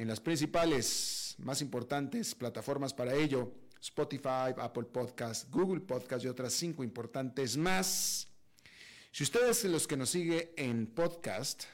[0.00, 6.54] en las principales, más importantes plataformas para ello, Spotify, Apple Podcast, Google Podcast y otras
[6.54, 8.26] cinco importantes más.
[9.12, 11.64] Si ustedes los que nos sigue en podcast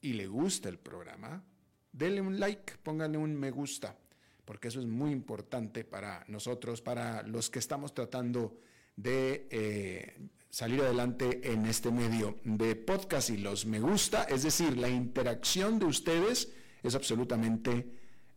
[0.00, 1.44] y le gusta el programa,
[1.92, 3.96] denle un like, pónganle un me gusta,
[4.44, 8.58] porque eso es muy importante para nosotros, para los que estamos tratando
[8.96, 10.18] de eh,
[10.50, 15.78] salir adelante en este medio de podcast y los me gusta, es decir, la interacción
[15.78, 16.52] de ustedes
[16.82, 17.86] es absolutamente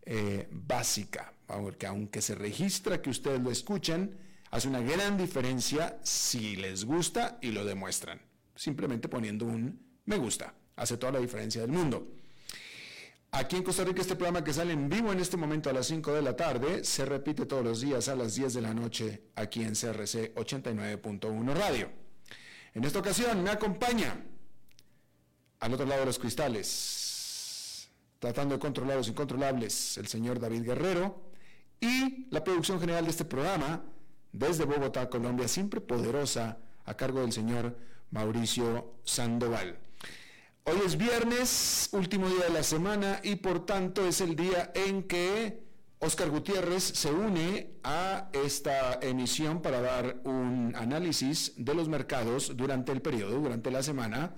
[0.06, 4.18] eh, básica, porque aunque se registra que ustedes lo escuchan,
[4.52, 8.22] hace una gran diferencia si les gusta y lo demuestran,
[8.56, 12.08] simplemente poniendo un me gusta, hace toda la diferencia del mundo.
[13.32, 15.88] Aquí en Costa Rica este programa que sale en vivo en este momento a las
[15.88, 19.24] 5 de la tarde se repite todos los días a las 10 de la noche
[19.36, 21.90] aquí en CRC 89.1 Radio.
[22.74, 24.16] En esta ocasión me acompaña
[25.60, 27.05] al otro lado de los cristales,
[28.26, 31.22] tratando de controlar los incontrolables, el señor David Guerrero
[31.80, 33.84] y la producción general de este programa
[34.32, 37.78] desde Bogotá, Colombia, siempre poderosa, a cargo del señor
[38.10, 39.78] Mauricio Sandoval.
[40.64, 45.04] Hoy es viernes, último día de la semana y por tanto es el día en
[45.04, 45.64] que
[46.00, 52.92] Oscar Gutiérrez se une a esta emisión para dar un análisis de los mercados durante
[52.92, 54.34] el periodo, durante la semana.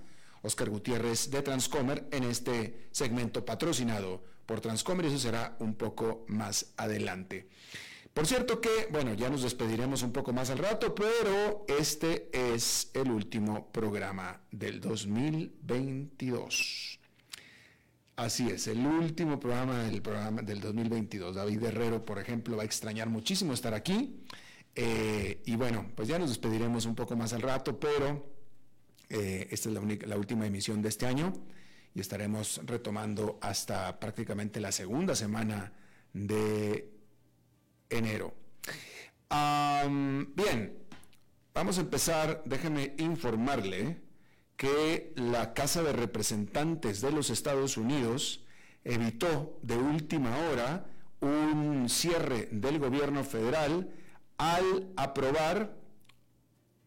[0.48, 6.26] Oscar Gutiérrez de Transcomer en este segmento patrocinado por Transcomer y eso será un poco
[6.28, 7.50] más adelante.
[8.14, 12.90] Por cierto que, bueno, ya nos despediremos un poco más al rato, pero este es
[12.96, 17.00] el último programa del 2022.
[18.16, 21.36] Así es, el último programa del programa del 2022.
[21.36, 24.24] David Herrero, por ejemplo, va a extrañar muchísimo estar aquí.
[24.74, 28.37] Eh, y bueno, pues ya nos despediremos un poco más al rato, pero
[29.10, 31.34] eh, esta es la, única, la última emisión de este año
[31.94, 35.74] y estaremos retomando hasta prácticamente la segunda semana
[36.14, 36.92] de
[37.90, 38.34] enero.
[39.30, 40.78] bien,
[41.54, 44.02] vamos a empezar, déjeme informarle
[44.56, 48.44] que la Casa de Representantes de los Estados Unidos
[48.84, 50.86] evitó de última hora
[51.20, 53.92] un cierre del gobierno federal
[54.38, 55.76] al aprobar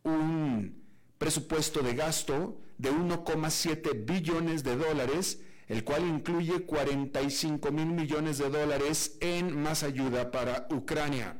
[0.03, 0.80] un
[1.21, 8.51] presupuesto de gasto de 1,7 billones de dólares el cual incluye 45 mil millones de
[8.51, 11.37] dólares en más ayuda para Ucrania.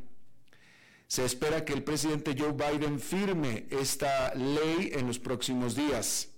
[1.09, 6.29] Se espera que el presidente Joe Biden firme esta ley en los próximos días.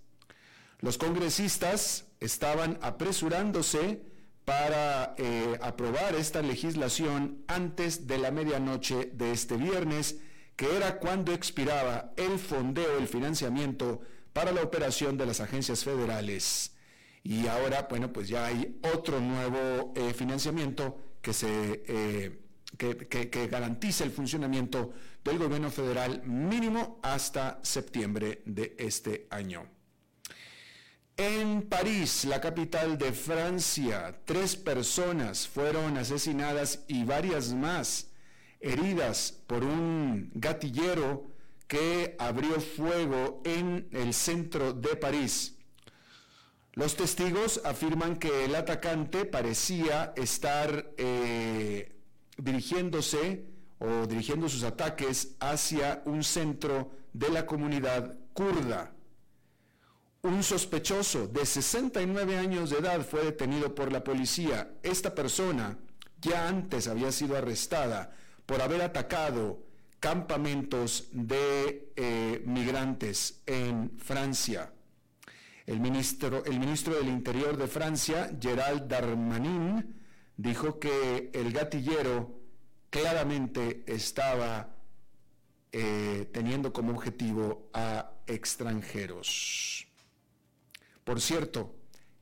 [0.78, 4.00] Los congresistas estaban apresurándose
[4.46, 10.18] para eh, aprobar esta legislación antes de la medianoche de este viernes,
[10.62, 14.00] que era cuando expiraba el fondeo, el financiamiento
[14.32, 16.76] para la operación de las agencias federales
[17.24, 21.82] y ahora, bueno, pues ya hay otro nuevo eh, financiamiento que se...
[21.88, 22.38] Eh,
[22.78, 24.92] que, que, garantiza el funcionamiento
[25.22, 29.66] del gobierno federal mínimo hasta septiembre de este año.
[31.16, 38.11] En París, la capital de Francia, tres personas fueron asesinadas y varias más
[38.62, 41.26] heridas por un gatillero
[41.66, 45.56] que abrió fuego en el centro de París.
[46.74, 51.92] Los testigos afirman que el atacante parecía estar eh,
[52.36, 53.44] dirigiéndose
[53.78, 58.92] o dirigiendo sus ataques hacia un centro de la comunidad kurda.
[60.22, 64.72] Un sospechoso de 69 años de edad fue detenido por la policía.
[64.82, 65.76] Esta persona
[66.20, 68.12] ya antes había sido arrestada
[68.46, 69.62] por haber atacado
[70.00, 74.72] campamentos de eh, migrantes en Francia.
[75.64, 80.02] El ministro, el ministro del Interior de Francia, Gerald Darmanin,
[80.36, 82.40] dijo que el gatillero
[82.90, 84.74] claramente estaba
[85.70, 89.86] eh, teniendo como objetivo a extranjeros.
[91.04, 91.74] Por cierto,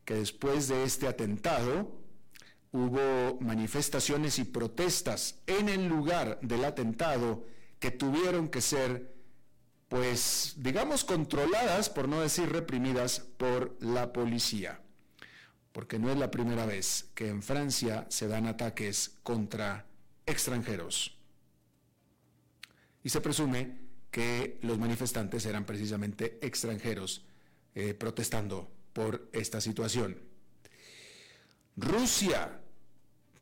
[0.05, 2.00] que después de este atentado
[2.73, 7.45] hubo manifestaciones y protestas en el lugar del atentado
[7.79, 9.15] que tuvieron que ser,
[9.89, 14.81] pues, digamos, controladas, por no decir reprimidas, por la policía.
[15.73, 19.87] Porque no es la primera vez que en Francia se dan ataques contra
[20.27, 21.17] extranjeros.
[23.03, 23.79] Y se presume
[24.11, 27.25] que los manifestantes eran precisamente extranjeros
[27.75, 30.30] eh, protestando por esta situación.
[31.81, 32.61] Rusia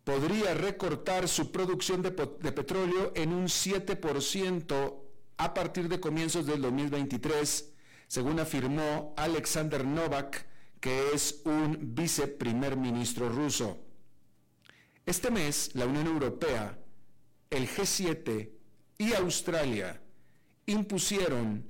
[0.04, 4.94] podría recortar su producción de, petróleo en un 7%
[5.36, 7.72] a partir de comienzos del 2023,
[8.06, 10.46] según afirmó Alexander Novak,
[10.80, 13.76] que es un viceprimer ministro ruso.
[15.04, 16.78] Este mes, la Unión Europea,
[17.50, 18.50] el G7
[18.98, 20.00] y Australia
[20.66, 21.64] impusieron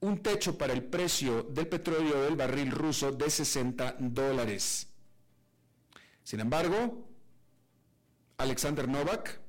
[0.00, 4.87] un techo para el precio del petróleo del barril ruso de 60 dólares.
[6.28, 7.08] Sin embargo,
[8.36, 9.40] Alexander Novak,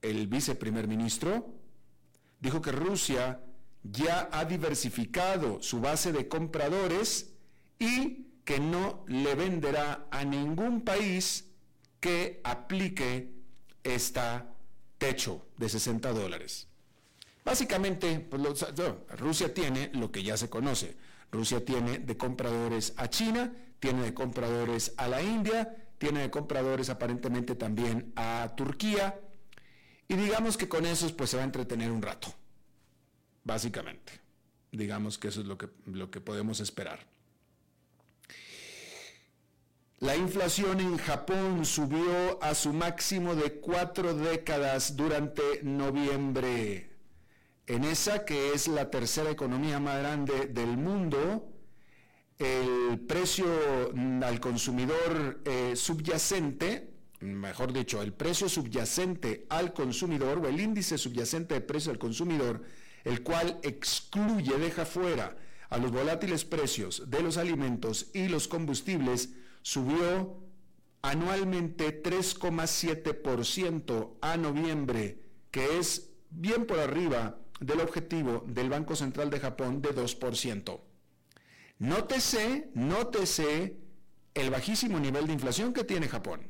[0.00, 1.54] el viceprimer ministro,
[2.40, 3.40] dijo que Rusia
[3.84, 7.34] ya ha diversificado su base de compradores
[7.78, 11.52] y que no le venderá a ningún país
[12.00, 13.32] que aplique
[13.84, 14.42] este
[14.98, 16.66] techo de 60 dólares.
[17.44, 18.42] Básicamente, pues,
[19.20, 20.96] Rusia tiene lo que ya se conoce.
[21.30, 26.90] Rusia tiene de compradores a China, tiene de compradores a la India, tiene de compradores
[26.90, 29.20] aparentemente también a Turquía.
[30.08, 32.26] Y digamos que con esos pues se va a entretener un rato.
[33.44, 34.20] Básicamente.
[34.72, 37.06] Digamos que eso es lo que, lo que podemos esperar.
[40.00, 46.90] La inflación en Japón subió a su máximo de cuatro décadas durante noviembre.
[47.68, 51.51] En esa que es la tercera economía más grande del mundo,
[52.38, 53.46] el precio
[54.24, 56.90] al consumidor eh, subyacente,
[57.20, 62.62] mejor dicho, el precio subyacente al consumidor o el índice subyacente de precio al consumidor,
[63.04, 65.36] el cual excluye, deja fuera
[65.70, 69.30] a los volátiles precios de los alimentos y los combustibles,
[69.62, 70.42] subió
[71.02, 75.18] anualmente 3,7% a noviembre,
[75.50, 80.80] que es bien por arriba del objetivo del Banco Central de Japón de 2%.
[81.82, 83.76] Nótese, nótese
[84.34, 86.40] el bajísimo nivel de inflación que tiene Japón,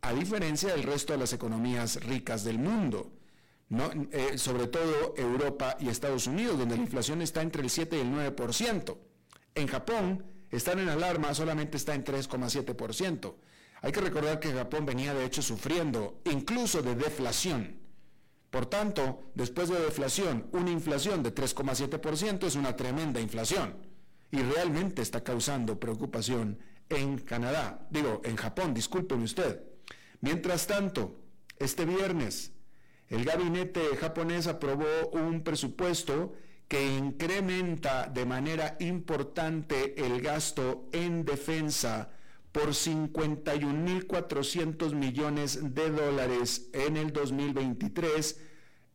[0.00, 3.10] a diferencia del resto de las economías ricas del mundo,
[4.12, 8.00] eh, sobre todo Europa y Estados Unidos, donde la inflación está entre el 7 y
[8.00, 8.96] el 9%.
[9.56, 13.34] En Japón, estar en alarma solamente está en 3,7%.
[13.82, 17.80] Hay que recordar que Japón venía de hecho sufriendo incluso de deflación.
[18.50, 23.89] Por tanto, después de deflación, una inflación de 3,7% es una tremenda inflación
[24.30, 26.58] y realmente está causando preocupación
[26.88, 29.62] en Canadá, digo, en Japón, discúlpeme usted.
[30.20, 31.20] Mientras tanto,
[31.58, 32.52] este viernes,
[33.08, 36.34] el gabinete japonés aprobó un presupuesto
[36.68, 42.10] que incrementa de manera importante el gasto en defensa
[42.52, 48.40] por 51.400 millones de dólares en el 2023.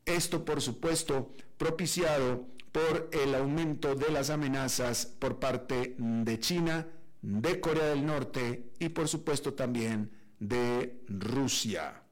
[0.06, 6.86] Esto, por supuesto, propiciado por el aumento de las amenazas por parte de China,
[7.22, 12.04] de Corea del Norte y, por supuesto, también de Rusia.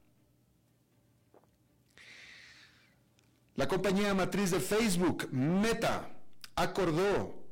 [3.56, 6.08] La compañía matriz de Facebook, Meta,
[6.56, 7.44] acordó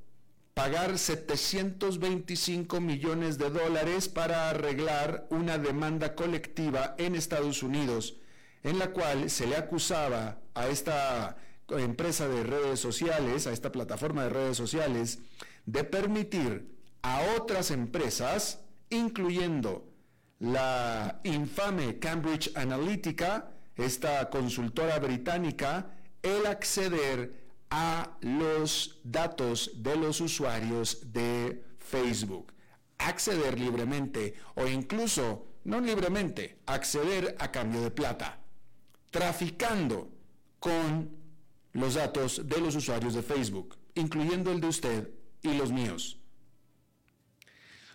[0.54, 8.16] pagar 725 millones de dólares para arreglar una demanda colectiva en Estados Unidos,
[8.62, 11.36] en la cual se le acusaba a esta
[11.78, 15.18] empresa de redes sociales, a esta plataforma de redes sociales,
[15.66, 18.60] de permitir a otras empresas,
[18.90, 19.88] incluyendo
[20.38, 25.90] la infame Cambridge Analytica, esta consultora británica,
[26.22, 32.52] el acceder a los datos de los usuarios de Facebook.
[32.98, 38.38] Acceder libremente o incluso, no libremente, acceder a cambio de plata.
[39.12, 40.10] traficando
[40.58, 41.21] con
[41.72, 45.10] los datos de los usuarios de Facebook, incluyendo el de usted
[45.42, 46.18] y los míos.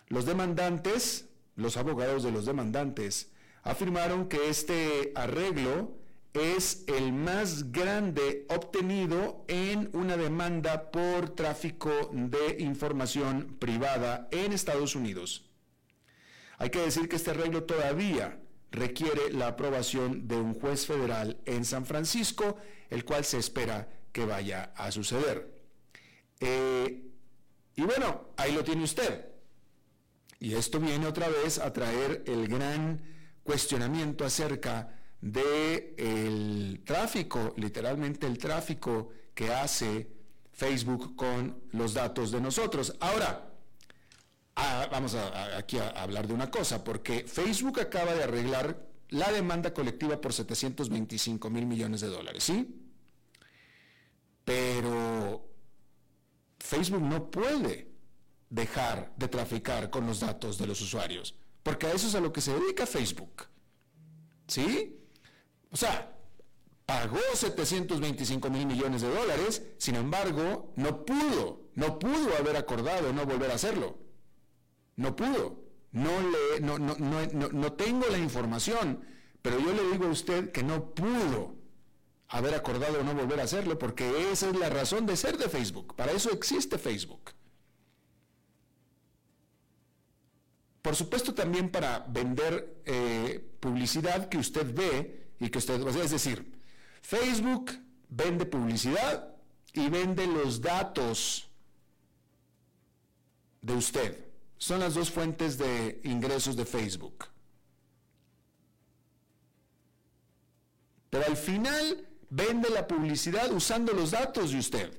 [0.08, 3.32] Los demandantes, los abogados de los demandantes,
[3.64, 5.98] afirmaron que este arreglo
[6.34, 14.96] es el más grande obtenido en una demanda por tráfico de información privada en Estados
[14.96, 15.50] Unidos.
[16.58, 18.40] Hay que decir que este arreglo todavía
[18.72, 22.58] requiere la aprobación de un juez federal en San Francisco,
[22.90, 25.54] el cual se espera que vaya a suceder.
[26.40, 27.04] Eh,
[27.76, 29.26] y bueno, ahí lo tiene usted.
[30.40, 33.02] Y esto viene otra vez a traer el gran
[33.44, 40.08] cuestionamiento acerca de tráfico, literalmente el tráfico que hace
[40.52, 42.96] Facebook con los datos de nosotros.
[43.00, 43.50] Ahora,
[44.56, 49.74] ah, vamos aquí a, hablar de una cosa, porque Facebook acaba de arreglar la demanda
[49.74, 52.68] colectiva por 725 mil millones de dólares, ¿sí?
[54.44, 55.50] Pero
[56.60, 57.92] Facebook no puede
[58.50, 62.32] dejar de traficar con los datos de los usuarios, porque a eso es a lo
[62.32, 63.44] que se dedica Facebook.
[64.48, 64.98] ¿Sí?
[65.72, 66.18] O sea,
[66.86, 73.26] pagó 725 mil millones de dólares, sin embargo, no pudo, no pudo haber acordado no
[73.26, 74.00] volver a hacerlo.
[74.96, 75.67] No pudo.
[75.92, 79.04] No, le, no, no, no, no tengo la información,
[79.42, 81.56] pero yo le digo a usted que no pudo
[82.30, 85.96] haber acordado no volver a hacerlo, porque esa es la razón de ser de Facebook.
[85.96, 87.32] Para eso existe Facebook.
[90.82, 96.60] Por supuesto también para vender eh, publicidad que usted ve y que usted, es decir,
[97.02, 97.72] Facebook
[98.10, 99.36] vende publicidad
[99.74, 101.50] y vende los datos
[103.62, 104.27] de usted.
[104.58, 107.26] Son las dos fuentes de ingresos de Facebook.
[111.10, 114.94] Pero al final vende la publicidad usando los datos de usted.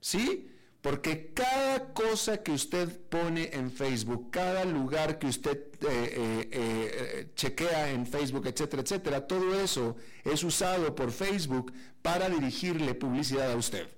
[0.00, 0.50] ¿Sí?
[0.80, 7.32] Porque cada cosa que usted pone en Facebook, cada lugar que usted eh, eh, eh,
[7.34, 13.56] chequea en Facebook, etcétera, etcétera, todo eso es usado por Facebook para dirigirle publicidad a
[13.56, 13.88] usted.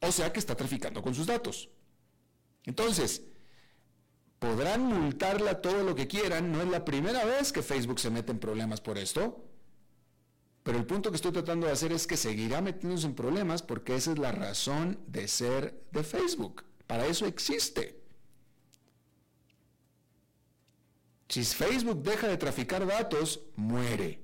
[0.00, 1.68] O sea que está traficando con sus datos.
[2.64, 3.22] Entonces,
[4.42, 8.32] podrán multarla todo lo que quieran, no es la primera vez que Facebook se mete
[8.32, 9.44] en problemas por esto.
[10.64, 13.94] Pero el punto que estoy tratando de hacer es que seguirá metiéndose en problemas porque
[13.94, 16.64] esa es la razón de ser de Facebook.
[16.88, 18.02] Para eso existe.
[21.28, 24.20] Si Facebook deja de traficar datos, muere.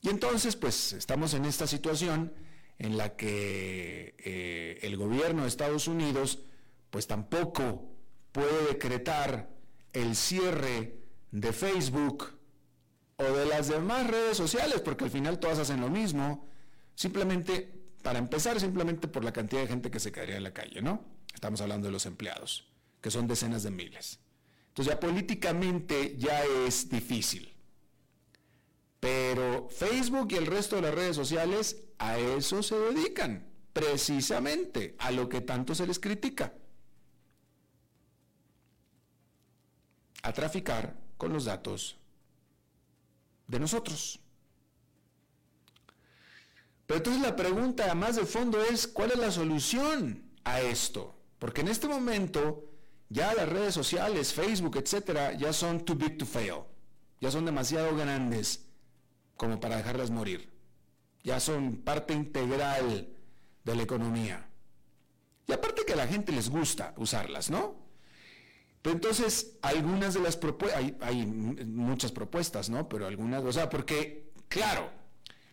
[0.00, 2.32] Y entonces, pues estamos en esta situación
[2.78, 6.44] en la que eh, el gobierno de Estados Unidos,
[6.90, 7.90] pues tampoco
[8.32, 9.50] puede decretar
[9.92, 10.98] el cierre
[11.30, 12.38] de Facebook
[13.16, 16.46] o de las demás redes sociales, porque al final todas hacen lo mismo,
[16.94, 20.80] simplemente, para empezar, simplemente por la cantidad de gente que se quedaría en la calle,
[20.80, 21.04] ¿no?
[21.34, 22.68] Estamos hablando de los empleados,
[23.00, 24.20] que son decenas de miles.
[24.68, 27.52] Entonces ya políticamente ya es difícil.
[29.00, 35.10] Pero Facebook y el resto de las redes sociales a eso se dedican, precisamente a
[35.10, 36.54] lo que tanto se les critica.
[40.22, 41.96] A traficar con los datos
[43.46, 44.20] de nosotros.
[46.86, 51.14] Pero entonces la pregunta más de fondo es, ¿cuál es la solución a esto?
[51.38, 52.64] Porque en este momento
[53.10, 56.62] ya las redes sociales, Facebook, etcétera, ya son too big to fail.
[57.20, 58.64] Ya son demasiado grandes
[59.36, 60.50] como para dejarlas morir.
[61.24, 63.08] Ya son parte integral
[63.64, 64.48] de la economía.
[65.46, 67.87] Y aparte que a la gente les gusta usarlas, ¿no?
[68.84, 72.88] Entonces, algunas de las propuestas, hay, muchas propuestas, ¿no?
[72.88, 74.90] Pero algunas, o sea, porque, claro,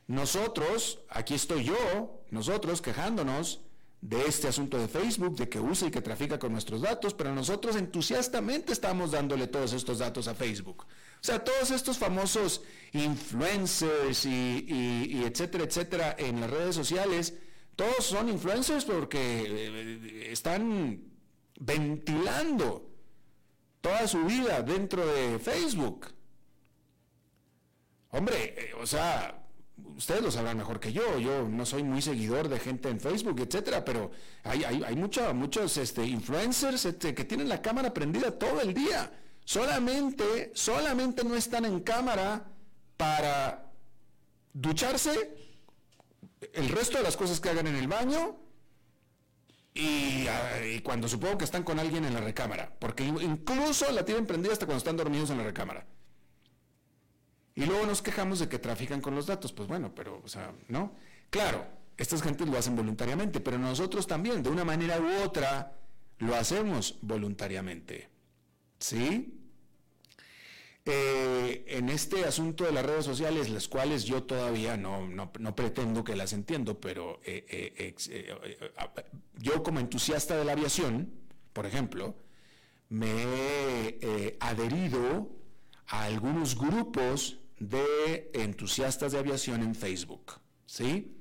[0.08, 3.62] nosotros, aquí estoy yo, nosotros quejándonos
[4.02, 7.34] de este asunto de Facebook, de que usa y que trafica con nuestros datos, pero
[7.34, 10.84] nosotros entusiastamente estamos dándole todos estos datos a Facebook.
[10.84, 12.62] O sea, todos estos famosos
[12.94, 17.34] influencers y etcétera, etcétera, en las redes sociales,
[17.76, 21.02] todos son influencers porque eh, están
[21.60, 22.95] ventilando
[23.86, 26.08] toda su vida dentro de Facebook.
[28.10, 29.46] Hombre, eh, o sea,
[29.96, 33.40] ustedes lo sabrán mejor que yo, yo no soy muy seguidor de gente en Facebook,
[33.40, 34.10] etcétera, pero
[34.44, 39.12] hay, hay, muchos este, influencers este, que tienen la cámara prendida todo el día.
[39.44, 42.44] Solamente, solamente no están en cámara
[42.98, 43.72] para
[44.52, 45.38] ducharse,
[46.54, 48.36] el resto de las cosas que hagan en el baño,
[49.78, 54.26] Ah, y, cuando supongo que están con alguien en la recámara, porque incluso la tienen
[54.26, 55.86] prendida hasta cuando están dormidos en la recámara.
[57.56, 59.54] Y luego nos quejamos de que trafican con los datos.
[59.54, 60.94] Pues bueno, pero, o sea, ¿no?
[61.30, 61.66] Claro,
[61.98, 65.74] estas gentes lo hacen voluntariamente, pero nosotros también, de una manera u otra,
[66.20, 68.10] lo hacemos voluntariamente.
[68.80, 69.45] ¿Sí?
[70.88, 76.04] Eh, en este asunto de las redes sociales, las cuales yo todavía no, no, pretendo
[76.04, 77.44] que las entiendo, pero eh,
[78.08, 81.12] eh, yo como entusiasta de la aviación,
[81.54, 82.16] por ejemplo,
[82.90, 85.28] me he adherido
[85.88, 90.34] a algunos grupos de entusiastas de aviación en Facebook,
[90.68, 91.18] ¿sí?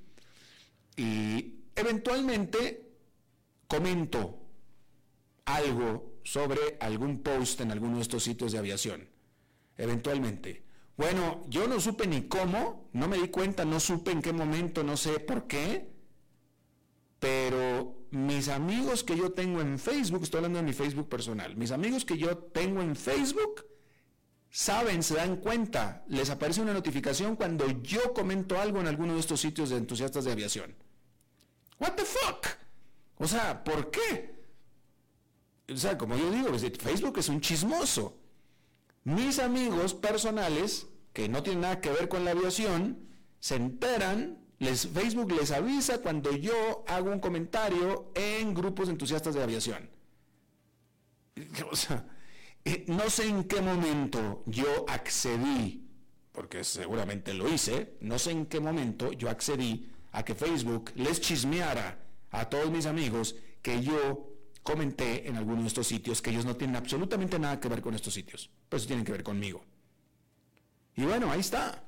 [0.94, 2.90] Y eventualmente
[3.66, 4.40] comento
[5.46, 9.13] algo sobre algún post en alguno de estos sitios de aviación.
[9.76, 10.64] Eventualmente.
[10.96, 14.84] Bueno, yo no supe ni cómo, no me di cuenta, no supe en qué momento,
[14.84, 15.92] no sé por qué,
[17.18, 21.72] pero mis amigos que yo tengo en Facebook, estoy hablando de mi Facebook personal, mis
[21.72, 23.66] amigos que yo tengo en Facebook,
[24.50, 29.20] saben, se dan cuenta, les aparece una notificación cuando yo comento algo en alguno de
[29.20, 30.76] estos sitios de entusiastas de aviación.
[31.80, 32.46] What the fuck?
[33.16, 34.44] O sea, ¿por qué?
[35.72, 38.23] O sea, como yo digo, Facebook es un chismoso.
[39.04, 43.06] Mis amigos personales, que no tienen nada que ver con la aviación,
[43.38, 49.90] se enteran, Facebook les avisa cuando yo hago un comentario en grupos entusiastas de aviación.
[51.70, 52.06] O sea,
[52.64, 55.86] eh, no sé en qué momento yo accedí,
[56.32, 61.20] porque seguramente lo hice, no sé en qué momento yo accedí a que Facebook les
[61.20, 61.98] chismeara
[62.30, 64.33] a todos mis amigos que yo
[64.64, 67.94] comenté en alguno de estos sitios que ellos no tienen absolutamente nada que ver con
[67.94, 69.62] estos sitios, pero eso tienen que ver conmigo.
[70.96, 71.84] Y bueno, ahí está.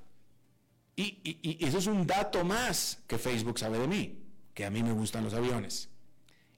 [0.95, 4.23] Y, y, eso es un dato más que Facebook sabe de mí,
[4.54, 5.88] que a mí me gustan los aviones.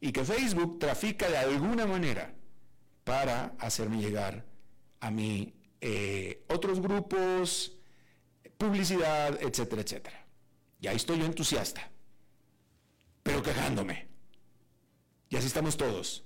[0.01, 2.35] Y que Facebook trafica de alguna manera
[3.05, 4.45] para hacerme llegar
[5.01, 7.77] a mí eh, otros grupos,
[8.57, 10.27] publicidad, etcétera, etcétera.
[10.81, 11.89] Y ahí estoy yo entusiasta,
[13.23, 14.08] pero quejándome.
[15.29, 16.25] Y así estamos todos.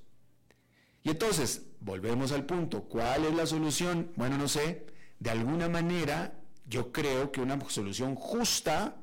[1.03, 4.13] Y entonces, volvemos al punto, ¿cuál es la solución?
[4.17, 4.87] Bueno, no sé,
[5.19, 8.97] de alguna manera yo creo que una solución justa,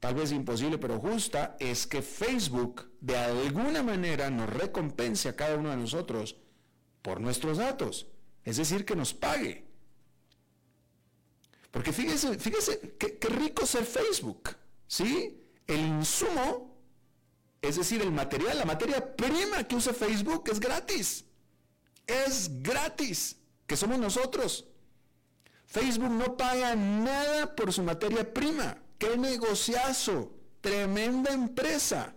[0.00, 5.56] tal vez imposible, pero justa, es que Facebook de alguna manera nos recompense a cada
[5.56, 6.36] uno de nosotros
[7.02, 8.08] por nuestros datos.
[8.44, 9.66] Es decir, que nos pague.
[11.70, 14.56] Porque fíjese, fíjese qué, rico ser Facebook.
[14.86, 15.40] ¿Sí?
[15.66, 16.67] El insumo,
[17.60, 21.24] es decir, el material, la materia prima que usa Facebook es gratis.
[22.06, 24.66] Es gratis, que somos nosotros.
[25.66, 28.78] Facebook no paga nada por su materia prima.
[28.98, 30.32] ¡Qué negociazo!
[30.60, 32.14] Tremenda empresa.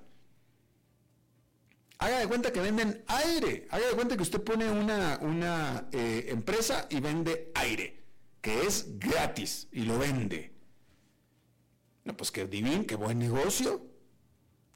[1.97, 3.67] Haga de cuenta que venden aire.
[3.69, 8.03] Haga de cuenta que usted pone una, una eh, empresa y vende aire,
[8.41, 10.53] que es gratis y lo vende.
[12.03, 13.90] No, pues qué divino, qué buen negocio.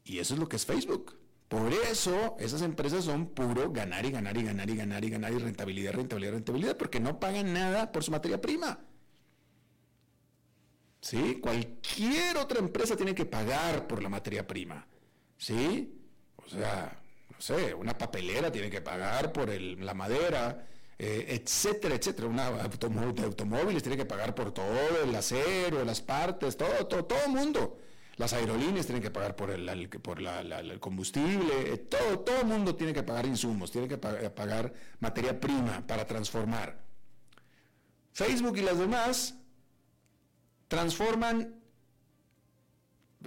[0.06, 1.18] Y eso es lo que es Facebook.
[1.50, 5.34] Por eso esas empresas son puro ganar y ganar y ganar y ganar y ganar
[5.34, 8.80] y rentabilidad, rentabilidad, rentabilidad, porque no pagan nada por su materia prima.
[11.02, 11.40] ¿Sí?
[11.42, 14.88] Cualquier otra empresa tiene que pagar por la materia prima.
[15.38, 16.02] ¿Sí?
[16.38, 22.28] O sea, no sé, una papelera tiene que pagar por la madera, eh, etcétera, etcétera.
[22.28, 27.26] Una de automóviles tiene que pagar por todo, el acero, las partes, todo, todo, todo
[27.26, 27.80] el mundo.
[28.18, 32.76] Las aerolíneas tienen que pagar por el, por el combustible, eh, todo, todo el mundo
[32.76, 36.82] tiene que pagar insumos, tiene que pagar materia prima para transformar.
[38.14, 39.36] Facebook y las demás
[40.70, 41.56] transforman,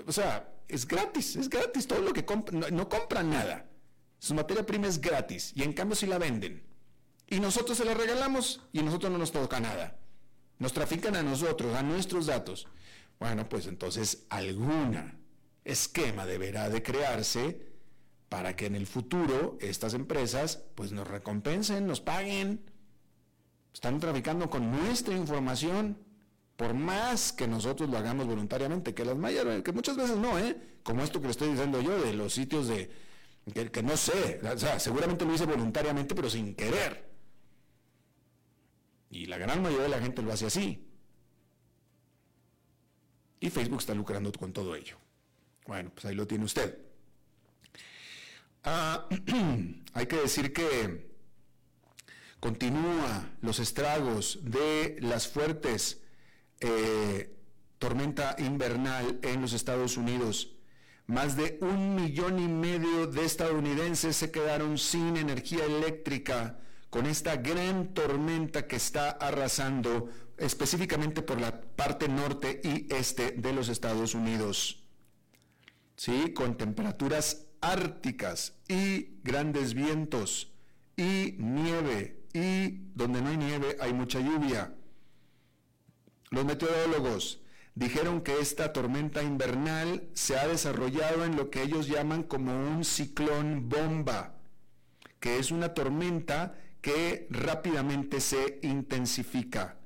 [0.06, 3.66] o sea, es gratis, es gratis todo lo que compran, no compran nada.
[4.18, 6.62] Su materia prima es gratis y en cambio si la venden.
[7.26, 9.98] Y nosotros se la regalamos y a nosotros no nos toca nada.
[10.58, 12.66] Nos trafican a nosotros, a nuestros datos.
[13.18, 15.18] Bueno, pues entonces alguna
[15.64, 17.68] esquema deberá de crearse
[18.28, 22.60] para que en el futuro estas empresas pues nos recompensen, nos paguen.
[23.72, 25.98] Están traficando con nuestra información
[26.56, 30.56] por más que nosotros lo hagamos voluntariamente, que las mayores, que muchas veces no, ¿eh?
[30.82, 32.90] Como esto que le estoy diciendo yo de los sitios de,
[33.54, 37.08] que, no sé, o sea, seguramente lo hice voluntariamente, pero sin querer.
[39.10, 40.87] Y la gran mayoría de la gente lo hace así.
[43.40, 44.96] Y Facebook está lucrando con todo ello.
[45.66, 46.78] Bueno, pues ahí lo tiene usted.
[48.64, 49.06] Ah,
[49.94, 51.08] hay que decir que
[52.40, 56.00] continúa los estragos de las fuertes
[56.60, 57.36] eh,
[57.78, 60.58] tormenta invernal en los Estados Unidos
[61.08, 66.58] más de un millón y medio de estadounidenses se quedaron sin energía eléctrica
[66.90, 73.52] con esta gran tormenta que está arrasando específicamente por la parte norte y este de
[73.52, 74.84] los Estados Unidos.
[75.96, 76.32] ¿Sí?
[76.32, 80.52] Con temperaturas árticas y grandes vientos
[80.96, 84.74] y nieve y donde no hay nieve hay mucha lluvia.
[86.30, 87.40] Los meteorólogos
[87.74, 92.84] dijeron que esta tormenta invernal se ha desarrollado en lo que ellos llaman como un
[92.84, 94.34] ciclón bomba,
[95.20, 99.77] que es una tormenta que rápidamente se intensifica.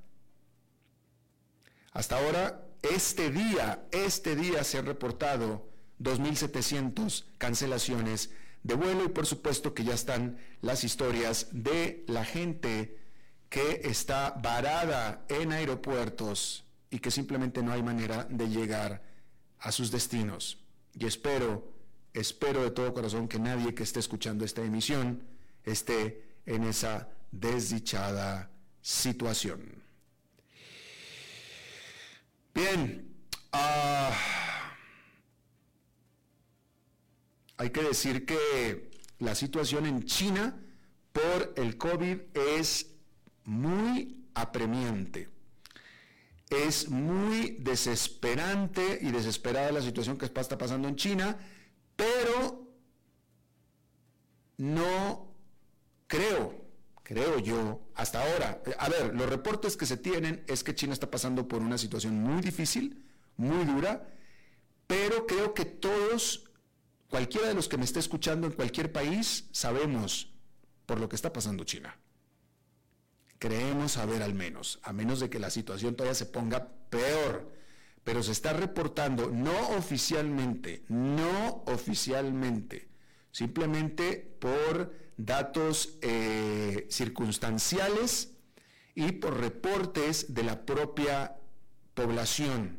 [1.92, 5.68] Hasta ahora, este día, este día se han reportado
[6.00, 8.30] 2.700 cancelaciones
[8.62, 12.98] de vuelo y por supuesto que ya están las historias de la gente
[13.48, 19.02] que está varada en aeropuertos y que simplemente no hay manera de llegar
[19.58, 20.58] a sus destinos.
[20.94, 21.72] Y espero,
[22.14, 25.22] espero de todo corazón que nadie que esté escuchando esta emisión
[25.64, 28.50] esté en esa desdichada
[28.80, 29.81] situación.
[32.54, 33.14] Bien,
[33.52, 34.12] ah,
[37.56, 40.58] hay que decir que la situación en China
[41.12, 42.94] por el COVID es
[43.44, 45.28] muy apremiante.
[46.50, 51.38] Es muy desesperante y desesperada la situación que está pasando en China,
[51.96, 52.68] pero
[54.58, 55.34] no
[56.06, 56.61] creo,
[57.12, 61.10] creo yo, hasta ahora, a ver, los reportes que se tienen es que China está
[61.10, 63.04] pasando por una situación muy difícil,
[63.36, 64.08] muy dura,
[64.86, 66.50] pero creo que todos,
[67.08, 70.32] cualquiera de los que me esté escuchando en cualquier país, sabemos
[70.86, 71.96] por lo que está pasando China
[73.42, 77.52] creemos saber al menos, a menos de que la situación todavía se ponga peor.
[78.04, 82.88] Pero se está reportando, no oficialmente, no oficialmente,
[83.32, 88.32] simplemente por datos eh, circunstanciales
[88.94, 91.36] y por reportes de la propia
[91.94, 92.78] población.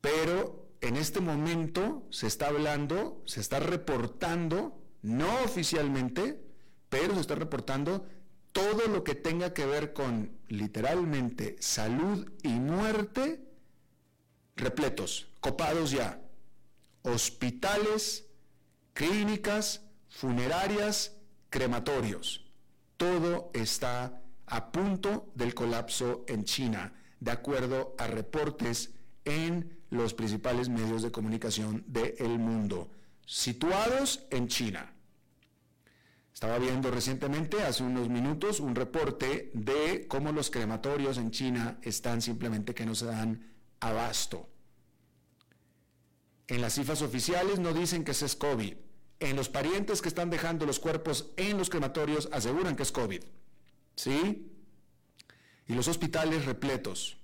[0.00, 6.40] Pero en este momento se está hablando, se está reportando, no oficialmente,
[6.88, 8.06] pero se está reportando
[8.52, 13.44] todo lo que tenga que ver con literalmente salud y muerte,
[14.54, 16.22] repletos, copados ya.
[17.02, 18.26] Hospitales,
[18.94, 19.82] clínicas,
[20.16, 21.14] funerarias,
[21.50, 22.46] crematorios.
[22.96, 28.94] Todo está a punto del colapso en China, de acuerdo a reportes
[29.26, 32.90] en los principales medios de comunicación del mundo,
[33.26, 34.94] situados en China.
[36.32, 42.22] Estaba viendo recientemente, hace unos minutos, un reporte de cómo los crematorios en China están
[42.22, 44.48] simplemente que no se dan abasto.
[46.46, 48.85] En las cifras oficiales no dicen que es COVID.
[49.18, 53.22] En los parientes que están dejando los cuerpos en los crematorios aseguran que es COVID.
[53.94, 54.52] ¿Sí?
[55.68, 57.16] Y los hospitales repletos.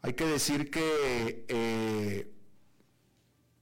[0.00, 2.30] Hay que decir que, eh,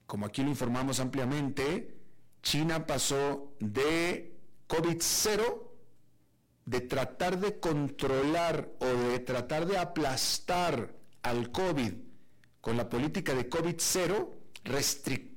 [0.06, 1.96] como aquí lo informamos ampliamente,
[2.42, 4.36] China pasó de
[4.68, 5.70] COVID-0,
[6.64, 11.92] de tratar de controlar o de tratar de aplastar al COVID
[12.60, 14.28] con la política de COVID-0
[14.64, 15.31] restrictiva,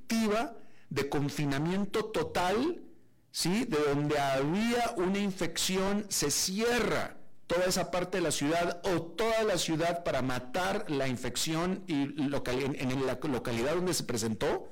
[0.90, 2.82] de confinamiento total,
[3.30, 3.64] ¿sí?
[3.64, 7.16] de donde había una infección, se cierra
[7.46, 12.02] toda esa parte de la ciudad o toda la ciudad para matar la infección y
[12.02, 12.34] en,
[12.74, 14.68] en la localidad donde se presentó,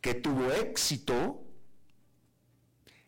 [0.00, 1.42] que tuvo éxito,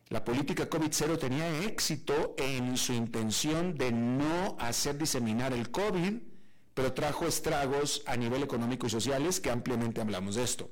[0.08, 6.29] la política COVID-0 tenía éxito en su intención de no hacer diseminar el COVID,
[6.74, 10.70] pero trajo estragos a nivel económico y sociales que ampliamente hablamos de esto.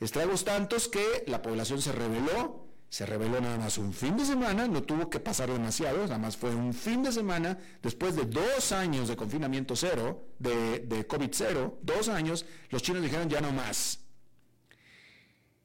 [0.00, 4.68] Estragos tantos que la población se rebeló, se rebeló nada más un fin de semana,
[4.68, 8.72] no tuvo que pasar demasiado, nada más fue un fin de semana, después de dos
[8.72, 13.52] años de confinamiento cero, de, de COVID cero, dos años, los chinos dijeron ya no
[13.52, 14.00] más,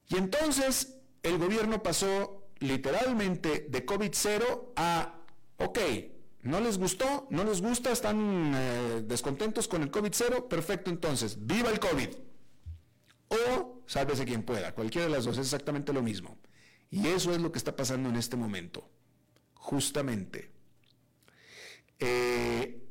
[0.09, 5.15] y entonces el gobierno pasó literalmente de COVID-0 a,
[5.57, 5.79] ok,
[6.43, 11.69] no les gustó, no les gusta, están eh, descontentos con el COVID-0, perfecto entonces, viva
[11.69, 12.09] el COVID.
[13.29, 16.37] O sálvese quien pueda, cualquiera de las dos es exactamente lo mismo.
[16.91, 18.87] Y eso es lo que está pasando en este momento,
[19.55, 20.51] justamente.
[21.97, 22.83] Eh,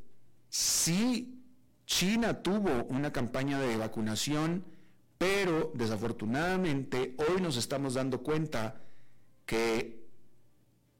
[0.49, 1.41] si
[1.85, 4.65] China tuvo una campaña de vacunación
[5.23, 8.81] pero desafortunadamente hoy nos estamos dando cuenta
[9.45, 10.05] que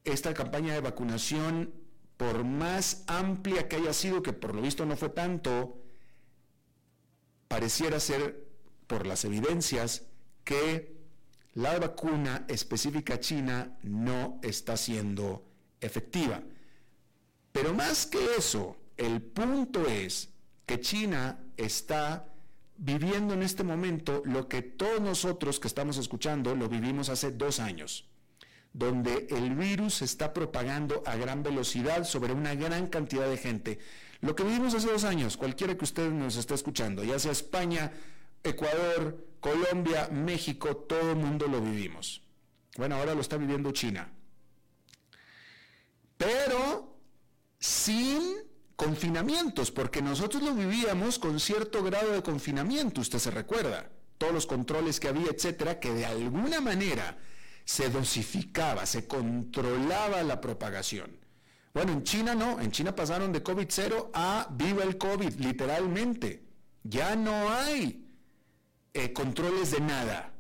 [0.06, 1.74] esta campaña de vacunación,
[2.18, 5.82] por más amplia que haya sido, que por lo visto no fue tanto,
[7.48, 8.48] pareciera ser,
[8.88, 10.04] por las evidencias,
[10.44, 10.98] que
[11.54, 15.46] la vacuna específica china no está siendo
[15.82, 16.42] efectiva.
[17.52, 20.30] Pero más que eso, el punto es
[20.66, 22.28] que China está
[22.78, 27.60] viviendo en este momento lo que todos nosotros que estamos escuchando lo vivimos hace dos
[27.60, 28.10] años,
[28.74, 33.80] donde el virus se está propagando a gran velocidad sobre una gran cantidad de gente.
[34.22, 37.92] Lo que vivimos hace dos años, cualquiera que usted nos esté escuchando, ya sea España,
[38.44, 42.24] Ecuador, Colombia, México, todo el mundo lo vivimos.
[42.78, 44.12] Bueno, ahora lo está viviendo China.
[46.18, 46.98] Pero
[47.60, 48.38] sin
[48.76, 54.48] confinamientos, porque nosotros lo vivíamos con cierto grado de confinamiento, usted se recuerda, todos los
[54.48, 57.18] controles que había, etcétera, que de alguna manera
[57.66, 61.18] se dosificaba, se controlaba la propagación.
[61.74, 66.44] Bueno, en China no, en China pasaron de COVID-0 a viva el COVID, literalmente.
[66.84, 68.08] Ya no hay
[68.94, 70.34] eh, controles de nada.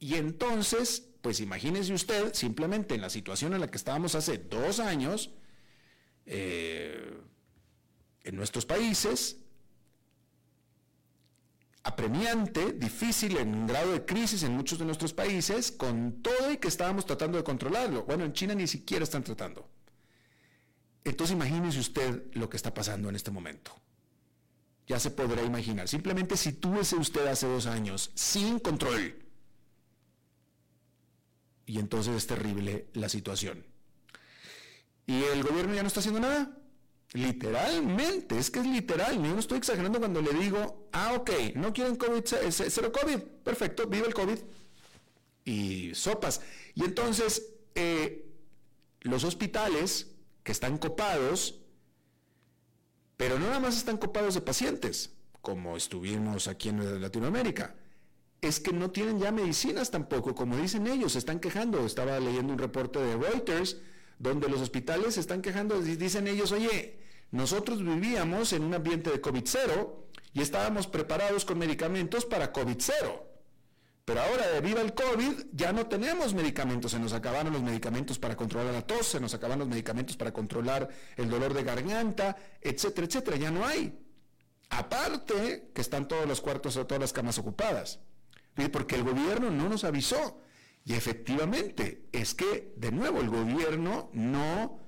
[0.00, 4.80] Y entonces, pues imagínese usted, simplemente en la situación en la que estábamos hace dos
[4.80, 5.30] años,
[6.26, 7.20] eh,
[8.24, 9.41] en nuestros países,
[11.84, 16.68] apremiante, difícil, en grado de crisis en muchos de nuestros países, con todo y que
[16.68, 18.04] estábamos tratando de controlarlo.
[18.04, 19.68] Bueno, en China ni siquiera están tratando.
[21.04, 23.72] Entonces imagínese usted lo que está pasando en este momento
[24.86, 25.88] ya se podrá imaginar.
[25.88, 29.18] Simplemente si tuviese usted hace dos años sin control.
[31.66, 33.64] Y entonces es terrible la situación.
[35.06, 36.58] ¿Y el gobierno ya no está haciendo nada?
[37.14, 39.20] Literalmente, es que es literal.
[39.20, 44.06] No estoy exagerando cuando le digo, ah, ok, no quieren COVID, cero COVID, perfecto, vive
[44.06, 44.38] el COVID.
[45.44, 46.40] Y sopas.
[46.74, 48.30] Y entonces, eh,
[49.00, 50.08] los hospitales
[50.42, 51.62] que están copados
[53.22, 57.76] pero no nada más están copados de pacientes, como estuvimos aquí en Latinoamérica.
[58.40, 61.86] Es que no tienen ya medicinas tampoco, como dicen ellos, se están quejando.
[61.86, 63.76] Estaba leyendo un reporte de Reuters
[64.18, 66.98] donde los hospitales se están quejando, dicen ellos, oye,
[67.32, 69.90] nosotros vivíamos en un ambiente de COVID-0
[70.34, 72.92] y estábamos preparados con medicamentos para COVID-0.
[74.04, 76.90] Pero ahora, debido al COVID, ya no tenemos medicamentos.
[76.90, 80.32] Se nos acabaron los medicamentos para controlar la tos, se nos acabaron los medicamentos para
[80.32, 83.36] controlar el dolor de garganta, etcétera, etcétera.
[83.38, 83.98] Ya no hay.
[84.68, 88.00] Aparte que están todos los cuartos o todas las camas ocupadas.
[88.72, 90.42] Porque el gobierno no nos avisó.
[90.84, 94.81] Y efectivamente, es que, de nuevo, el gobierno no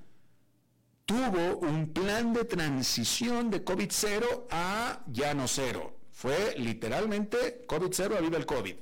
[1.05, 5.97] tuvo un plan de transición de COVID-0 a ya no cero.
[6.11, 8.75] Fue literalmente COVID-0 a viva el COVID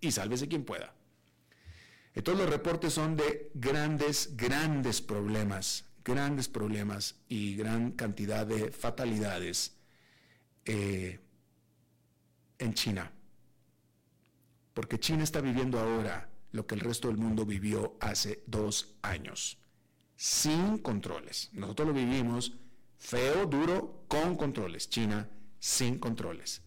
[0.00, 0.94] y sálvese quien pueda.
[2.14, 9.76] Entonces los reportes son de grandes, grandes problemas, grandes problemas y gran cantidad de fatalidades
[10.64, 11.20] eh,
[12.58, 13.12] en China.
[14.74, 19.58] Porque China está viviendo ahora lo que el resto del mundo vivió hace dos años,
[20.18, 21.48] sin controles.
[21.52, 22.52] Nosotros lo vivimos
[22.98, 24.90] feo, duro, con controles.
[24.90, 25.28] China
[25.60, 26.62] sin controles.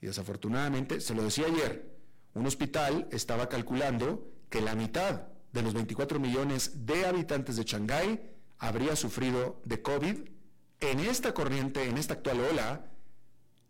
[0.00, 1.96] Y desafortunadamente, se lo decía ayer,
[2.34, 8.20] un hospital estaba calculando que la mitad de los 24 millones de habitantes de Shanghái
[8.58, 10.16] habría sufrido de COVID
[10.80, 12.90] en esta corriente, en esta actual ola,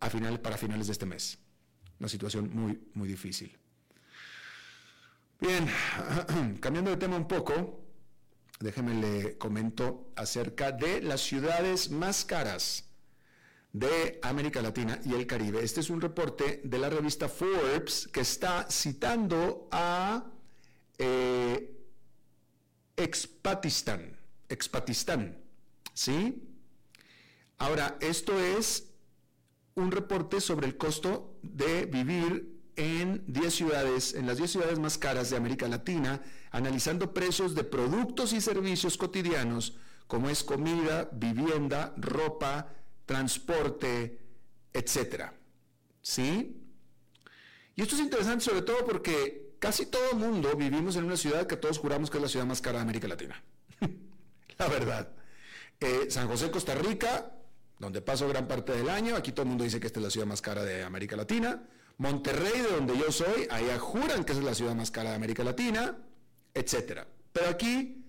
[0.01, 1.39] a para finales de este mes.
[2.01, 3.55] Una situación muy, muy difícil.
[5.39, 5.69] Bien,
[6.61, 7.86] cambiando de tema un poco,
[8.61, 12.85] déjeme le comento acerca de las ciudades más caras
[13.73, 15.63] de América Latina y el Caribe.
[15.63, 20.25] Este es un reporte de la revista Forbes que está citando a
[20.99, 21.77] eh,
[22.97, 24.17] Expatistán,
[25.93, 26.43] ¿sí?
[27.59, 28.93] Ahora, esto es
[29.75, 34.97] un reporte sobre el costo de vivir en 10 ciudades, en las 10 ciudades más
[34.99, 36.23] caras de América Latina,
[36.57, 39.75] analizando precios de productos y servicios cotidianos
[40.07, 42.73] como es comida, vivienda, ropa,
[43.05, 44.19] transporte,
[44.73, 45.35] etcétera.
[46.01, 46.63] ¿Sí?
[47.75, 51.47] Y esto es interesante sobre todo porque casi todo el mundo vivimos en una ciudad
[51.47, 53.43] que todos juramos que es la ciudad más cara de América Latina.
[54.59, 55.13] la verdad.
[55.79, 57.33] Eh, San José, Costa Rica,
[57.79, 60.11] donde paso gran parte del año, aquí todo el mundo dice que esta es la
[60.11, 61.65] ciudad más cara de América Latina.
[61.99, 65.45] Monterrey, de donde yo soy, allá juran que es la ciudad más cara de América
[65.45, 65.99] Latina,
[66.57, 67.07] etcétera.
[67.33, 68.05] Pero aquí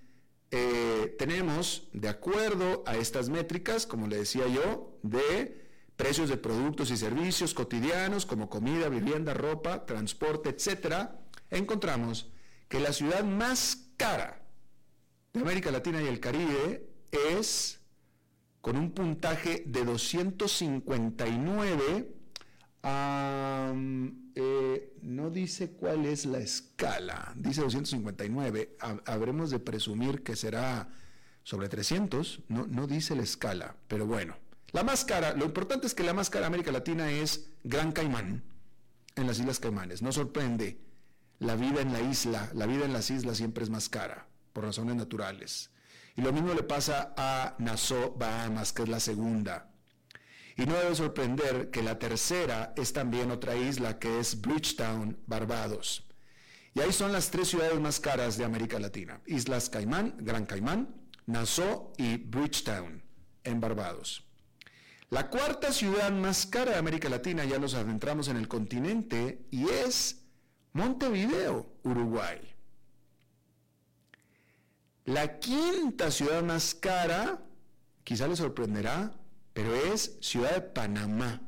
[0.52, 6.92] eh, tenemos, de acuerdo a estas métricas, como le decía yo, de precios de productos
[6.92, 12.32] y servicios cotidianos como comida, vivienda, ropa, transporte, etcétera, encontramos
[12.70, 14.42] que la ciudad más cara
[15.34, 17.82] de América Latina y el Caribe es
[18.62, 22.17] con un puntaje de 259
[24.36, 28.78] Eh, no dice cuál es la escala, dice 259.
[29.06, 30.90] habremos de presumir que será
[31.44, 34.36] sobre 300, no, no dice la escala, pero bueno.
[34.72, 37.92] La más cara, lo importante es que la más cara de América Latina es Gran
[37.92, 38.44] Caimán,
[39.16, 40.02] en las Islas Caimanes.
[40.02, 40.78] No sorprende,
[41.40, 44.64] la vida en la isla, la vida en las islas siempre es más cara, por
[44.64, 45.70] razones naturales.
[46.16, 49.70] Y lo mismo le pasa a Nassau, Bahamas, que es la segunda.
[50.58, 56.04] Y no debe sorprender que la tercera es también otra isla que es Bridgetown, Barbados.
[56.74, 59.22] Y ahí son las tres ciudades más caras de América Latina.
[59.28, 60.96] Islas Caimán, Gran Caimán,
[61.28, 63.04] Nassau y Bridgetown,
[63.44, 64.24] en Barbados.
[65.10, 69.70] La cuarta ciudad más cara de América Latina, ya nos adentramos en el continente, y
[69.70, 70.24] es
[70.74, 72.40] Montevideo, Uruguay.
[75.06, 77.42] La quinta ciudad más cara,
[78.04, 79.17] quizá le sorprenderá,
[79.58, 81.42] pero es Ciudad de Panamá,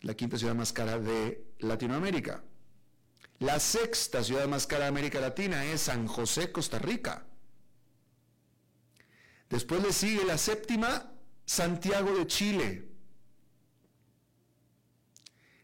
[0.00, 2.42] la quinta ciudad más cara de Latinoamérica.
[3.38, 7.24] La sexta ciudad más cara de América Latina es San José, Costa Rica.
[9.48, 11.12] Después le sigue la séptima,
[11.46, 12.88] Santiago de Chile.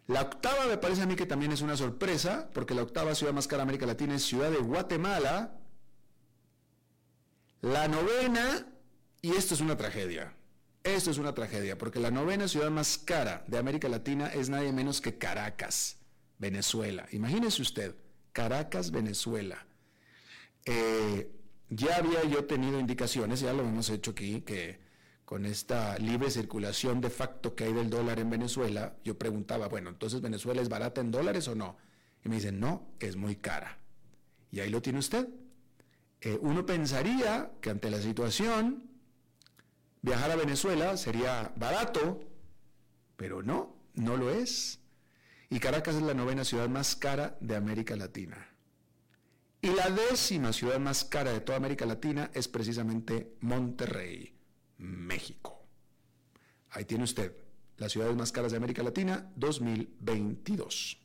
[0.06, 3.32] La octava me parece a mí que también es una sorpresa, porque la octava ciudad
[3.32, 5.58] más cara de América Latina es Ciudad de Guatemala.
[7.62, 8.64] La novena,
[9.22, 10.37] y esto es una tragedia,
[10.84, 14.72] esto es una tragedia, porque la novena ciudad más cara de América Latina es nadie
[14.72, 15.98] menos que Caracas,
[16.38, 17.06] Venezuela.
[17.12, 17.94] Imagínese usted,
[18.32, 19.66] Caracas, Venezuela.
[20.64, 21.30] Eh,
[21.70, 24.78] ya había yo tenido indicaciones, ya lo hemos hecho aquí, que
[25.24, 29.90] con esta libre circulación de facto que hay del dólar en Venezuela, yo preguntaba, bueno,
[29.90, 31.76] entonces Venezuela es barata en dólares o no?
[32.24, 33.78] Y me dicen, no, es muy cara.
[34.50, 35.28] Y ahí lo tiene usted.
[36.20, 38.87] Eh, uno pensaría que ante la situación
[40.02, 42.20] Viajar a Venezuela sería barato,
[43.16, 44.80] pero no, no lo es.
[45.50, 48.48] Y Caracas es la novena ciudad más cara de América Latina.
[49.60, 54.36] Y la décima ciudad más cara de toda América Latina es precisamente Monterrey,
[54.76, 55.66] México.
[56.70, 57.32] Ahí tiene usted
[57.76, 60.98] las ciudades más caras de América Latina 2022.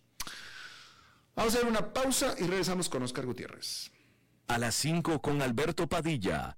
[1.36, 3.92] Vamos a hacer una pausa y regresamos con Oscar Gutiérrez.
[4.48, 6.58] A las 5 con Alberto Padilla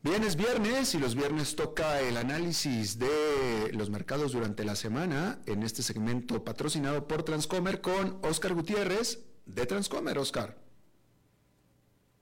[0.00, 5.40] Bien, es viernes y los viernes toca el análisis de los mercados durante la semana
[5.46, 10.16] en este segmento patrocinado por Transcomer con Oscar Gutiérrez de Transcomer.
[10.18, 10.56] Oscar.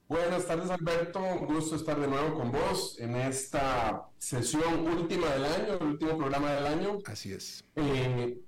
[0.08, 5.44] Buenas tardes Alberto, un gusto estar de nuevo con vos en esta sesión última del
[5.44, 6.98] año, el último programa del año.
[7.04, 7.62] Así es.
[7.74, 8.40] Eh,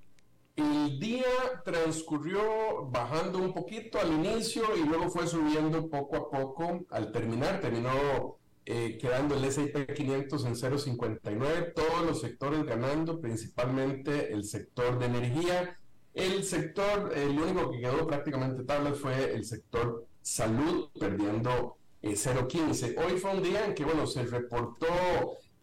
[0.57, 6.87] el día transcurrió bajando un poquito al inicio y luego fue subiendo poco a poco
[6.89, 7.61] al terminar.
[7.61, 8.39] Terminó
[8.71, 15.07] eh, quedando el S&P 500 en 0,59, todos los sectores ganando, principalmente el sector de
[15.07, 15.79] energía.
[16.13, 22.89] El sector, el único que quedó prácticamente tablas fue el sector salud, perdiendo 0,15.
[22.91, 24.87] Eh, Hoy fue un día en que, bueno, se reportó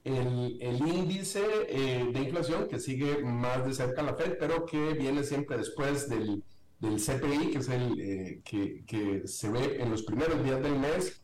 [0.03, 4.95] el, el índice eh, de inflación que sigue más de cerca la Fed, pero que
[4.95, 6.43] viene siempre después del,
[6.79, 11.21] del CPI, que es el que, que, se ve en los primeros días del mes.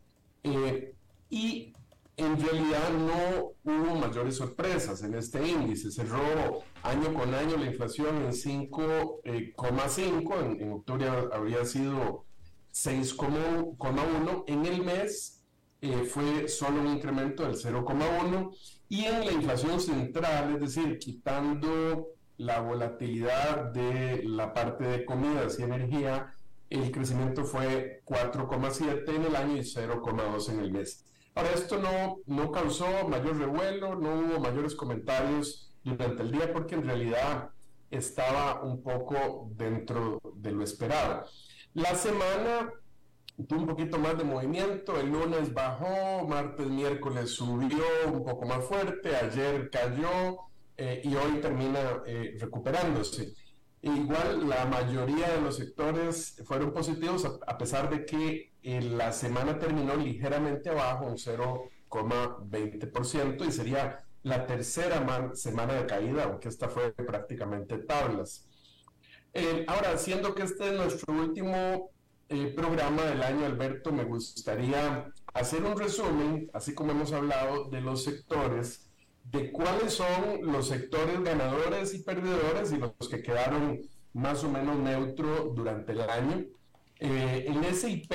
[1.32, 1.74] Y
[2.18, 5.90] en realidad no hubo mayores sorpresas en este índice.
[5.90, 12.26] Cerró año con año la inflación en 5,5, eh, en, octubre habría sido
[12.74, 15.42] 6,1, en el mes
[15.82, 18.56] eh, fue solo un incremento del 0,1
[18.90, 25.58] y en la inflación central, es decir, quitando la volatilidad de la parte de comidas
[25.60, 26.36] y energía,
[26.70, 31.06] el crecimiento fue 4,7 en el año y 0,2 en el mes.
[31.34, 36.76] Ahora, esto no, no causó mayor revuelo, no hubo mayores comentarios durante el día porque
[36.76, 37.50] en realidad
[37.90, 41.26] estaba un poco dentro de lo esperado.
[41.74, 42.72] La semana
[43.48, 48.64] tuvo un poquito más de movimiento, el lunes bajó, martes, miércoles subió un poco más
[48.66, 50.38] fuerte, ayer cayó
[50.78, 53.34] eh, y hoy termina eh, recuperándose.
[53.82, 59.58] Igual la mayoría de los sectores fueron positivos a, pesar de que eh, la semana
[59.58, 66.94] terminó ligeramente abajo, un 0,20% y sería la tercera semana de caída, aunque esta fue
[66.94, 68.48] prácticamente tablas.
[69.68, 71.90] ahora, siendo que este es nuestro último
[72.34, 77.82] eh, programa del año, Alberto, me gustaría hacer un resumen, así como hemos hablado, de
[77.82, 78.90] los sectores,
[79.32, 83.80] de cuáles son los sectores ganadores y perdedores y los que quedaron
[84.14, 86.46] más o menos neutro durante el año.
[87.00, 88.12] Eh, el SIP,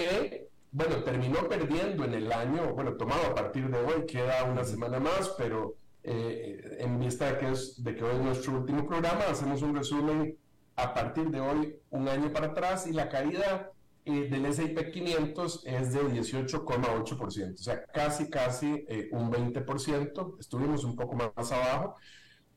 [0.72, 5.00] bueno, terminó perdiendo en el año, bueno, tomado a partir de hoy, queda una semana
[5.00, 9.24] más, pero eh, en vista de que, es, de que hoy es nuestro último programa,
[9.30, 10.36] hacemos un resumen
[10.76, 13.72] a partir de hoy, un año para atrás, y la caída
[14.06, 20.94] del S&P 500 es de 18,8%, o sea, casi, casi eh, un 20%, estuvimos un
[20.94, 21.96] poco más abajo.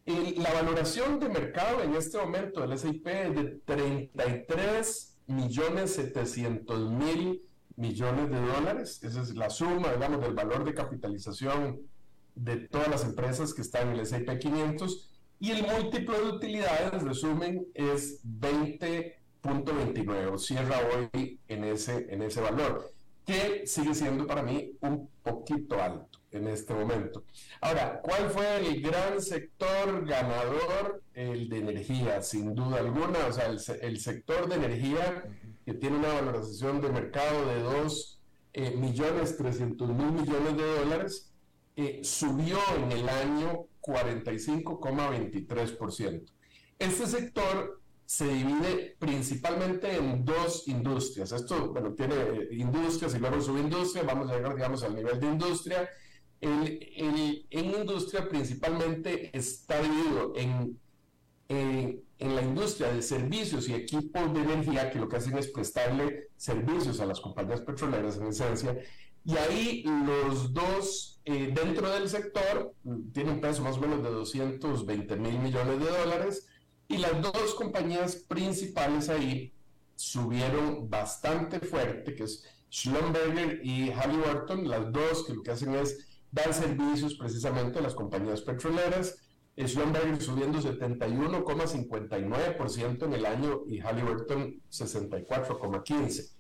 [0.05, 6.91] Y la valoración de mercado en este momento del S&P es de 33 millones 700
[6.91, 7.41] mil
[7.75, 11.79] millones de dólares, esa es la suma, digamos, del valor de capitalización
[12.35, 17.01] de todas las empresas que están en el S&P 500, y el múltiplo de utilidades,
[17.01, 19.18] resumen, es 20
[19.49, 22.93] 29 cierra hoy en ese, en ese valor,
[23.25, 27.23] que sigue siendo para mí un poquito alto en este momento.
[27.61, 31.01] Ahora, ¿cuál fue el gran sector ganador?
[31.13, 33.59] El de energía, sin duda alguna, o sea, el,
[33.99, 35.25] sector de energía
[35.65, 38.21] que tiene una valorización de mercado de 2
[38.53, 41.31] eh, millones 300 mil millones de dólares,
[41.75, 46.31] eh, subió en el año 45,23%.
[46.79, 47.78] Este sector
[48.09, 51.31] se divide principalmente en dos industrias.
[51.31, 52.15] Esto, bueno, tiene
[52.49, 55.87] industrias y luego subindustria, vamos a llegar, digamos, al nivel de industria.
[56.41, 60.79] El, en industria principalmente está dividido en,
[61.49, 66.29] en, la industria de servicios y equipos de energía, que lo que hacen es prestarle
[66.35, 68.75] servicios a las compañías petroleras en esencia,
[69.23, 72.73] y ahí los dos eh, dentro del sector
[73.13, 76.48] tienen un peso más o menos de 220 mil millones de dólares,
[76.89, 79.53] y las dos compañías principales ahí
[79.95, 86.07] subieron bastante fuerte, que es Schlumberger y Halliburton, las dos que lo que hacen es
[86.31, 89.17] dar servicios precisamente a las compañías petroleras.
[89.57, 96.35] Schlumberger subiendo 71,59% en el año y Halliburton 64,15%.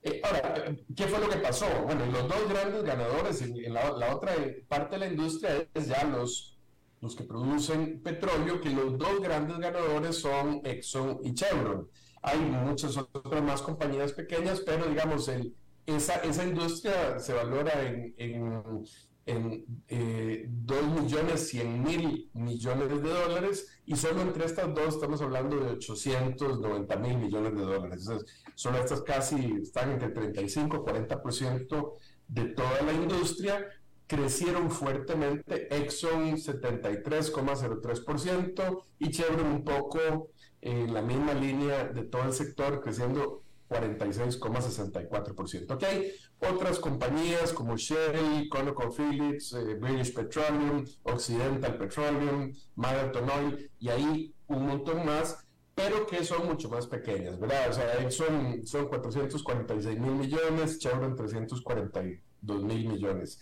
[0.00, 1.66] Eh, ahora, ¿qué fue lo que pasó?
[1.84, 4.32] Bueno, los dos grandes ganadores en, la, la, otra
[4.68, 6.56] parte de la industria es ya los
[7.00, 11.88] los que producen petróleo, que los dos grandes ganadores son Exxon y Chevron.
[12.22, 15.54] Hay muchas otras más compañías pequeñas, pero digamos, el,
[15.86, 18.62] esa, esa industria se valora en, en,
[19.26, 25.20] en eh, 2 millones 100 mil millones de dólares y solo entre estas dos estamos
[25.22, 28.00] hablando de 890 mil millones de dólares.
[28.00, 31.92] Entonces, solo estas casi están entre 35 y 40%
[32.28, 33.66] de toda la industria
[34.08, 40.30] crecieron fuertemente, Exxon 73,03% y Chevron un poco
[40.60, 45.70] en la misma línea de todo el sector, creciendo 46,64%.
[45.70, 45.84] ¿Ok?
[46.40, 54.66] Otras compañías como Shell, ConocoPhillips, eh, British Petroleum, Occidental Petroleum, Marathon Oil y ahí un
[54.66, 55.44] montón más,
[55.74, 57.68] pero que son mucho más pequeñas, ¿verdad?
[57.68, 63.38] O sea, Exxon son 446 mil millones, Chevron 342 mil millones.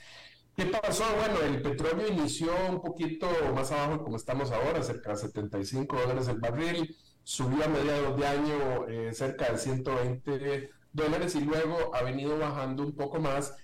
[0.57, 1.05] ¿Qué pasó?
[1.19, 6.29] Bueno, el petróleo inició un poquito más abajo como estamos ahora, cerca de 75 dólares
[6.29, 12.03] el barril, subió a mediados de año eh, cerca de 120 dólares y luego ha
[12.03, 13.55] venido bajando un poco más,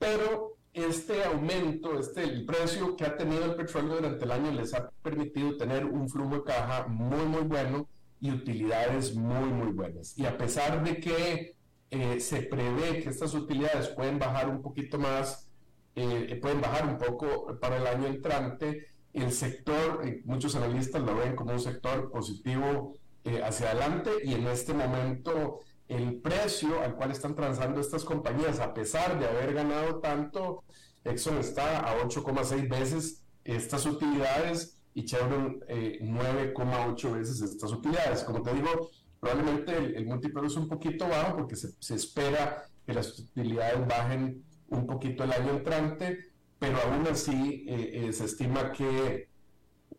[0.00, 4.74] pero este aumento, este el precio que ha tenido el petróleo durante el año les
[4.74, 7.88] ha permitido tener un flujo de caja muy muy bueno
[8.20, 10.18] y utilidades muy muy buenas.
[10.18, 11.54] Y a pesar de que
[11.90, 15.49] eh, se prevé que estas utilidades pueden bajar un poquito más,
[15.94, 18.86] eh, pueden bajar un poco para el año entrante.
[19.12, 24.34] El sector, eh, muchos analistas lo ven como un sector positivo eh, hacia adelante y
[24.34, 29.52] en este momento el precio al cual están transando estas compañías, a pesar de haber
[29.52, 30.62] ganado tanto,
[31.02, 38.22] Exxon está a 8,6 veces estas utilidades y Chevron 9,8 veces estas utilidades.
[38.22, 42.94] Como te digo, probablemente el, múltiplo es un poquito bajo porque se, se espera que
[42.94, 48.72] las utilidades bajen un poquito el año entrante, pero aún así eh, eh, se estima
[48.72, 49.28] que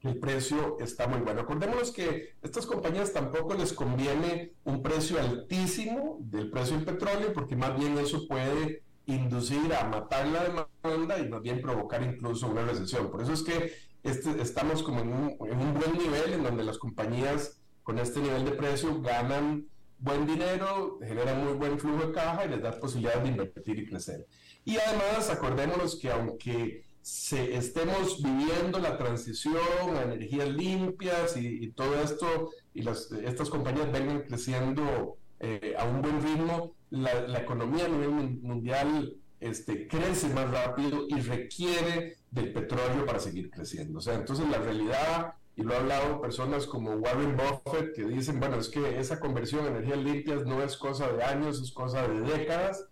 [0.01, 1.41] el precio está muy bueno.
[1.41, 7.33] Acordémonos que a estas compañías tampoco les conviene un precio altísimo del precio del petróleo,
[7.33, 12.47] porque más bien eso puede inducir a matar la demanda y más bien provocar incluso
[12.47, 13.11] una recesión.
[13.11, 16.63] Por eso es que este, estamos como en un, en un buen nivel en donde
[16.63, 19.67] las compañías con este nivel de precio ganan
[19.99, 23.85] buen dinero, generan muy buen flujo de caja y les da posibilidad de invertir y
[23.85, 24.25] crecer.
[24.65, 31.99] Y además, acordémonos que aunque se, estemos viviendo la transición a energías limpias y, todo
[32.01, 37.85] esto, y las, estas compañías vengan creciendo eh, a un buen ritmo, la, la, economía
[37.85, 38.09] a nivel
[38.41, 43.99] mundial este, crece más rápido y requiere del petróleo para seguir creciendo.
[43.99, 48.39] O sea, entonces la realidad, y lo ha hablado personas como Warren Buffett, que dicen,
[48.39, 52.07] bueno, es que esa conversión a energías limpias no es cosa de años, es cosa
[52.07, 52.85] de décadas,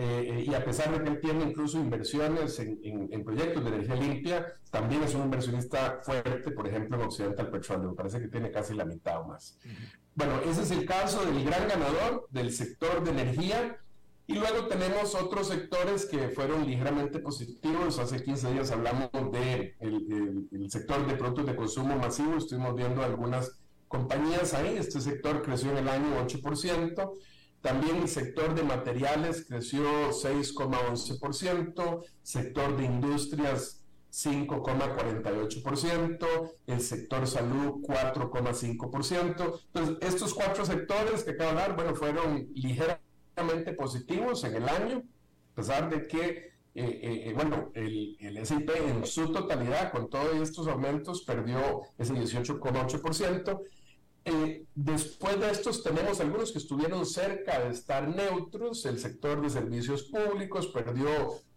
[0.00, 4.46] eh, y a pesar de que él tiene incluso inversiones en, proyectos de energía limpia,
[4.70, 7.96] también es un inversionista fuerte, por ejemplo, en Occidental Petroleum.
[7.96, 9.58] Parece que tiene casi la mitad o más.
[10.14, 13.76] Bueno, ese es el caso del gran ganador del sector de energía.
[14.28, 17.98] Y luego tenemos otros sectores que fueron ligeramente positivos.
[17.98, 22.36] Hace 15 días hablamos del de el, sector de productos de consumo masivo.
[22.36, 24.76] Estuvimos viendo algunas compañías ahí.
[24.76, 27.12] Este sector creció en el año 8%.
[27.68, 39.60] También el sector de materiales creció 6,11%, sector de industrias 5,48%, el sector salud 4,5%.
[39.66, 45.02] Entonces, estos cuatro sectores que acabo de hablar, bueno, fueron ligeramente positivos en el año,
[45.52, 50.36] a pesar de que, eh, eh, bueno, el, el S&P en su totalidad, con todos
[50.36, 53.60] estos aumentos, perdió ese 18,8%.
[54.24, 58.84] Eh, después de estos tenemos algunos que estuvieron cerca de estar neutros.
[58.84, 61.08] El sector de servicios públicos perdió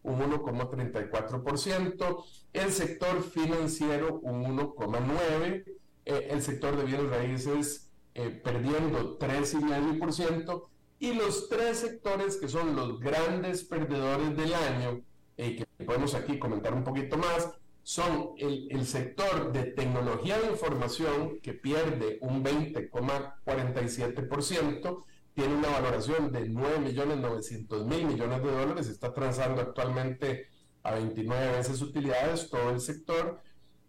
[0.03, 5.64] un 1,34%, el sector financiero un 1,9%,
[6.05, 10.68] eh, el sector de bienes raíces eh, perdiendo 3,5%,
[10.99, 15.01] y los tres sectores que son los grandes perdedores del año,
[15.36, 17.49] que podemos aquí comentar un poquito más,
[17.84, 25.03] son el, sector de tecnología de información que pierde un 20,47%,
[25.34, 30.47] tiene una valoración de 9.900.000 millones de dólares, está transando actualmente
[30.84, 33.41] a 29 veces utilidades todo el sector.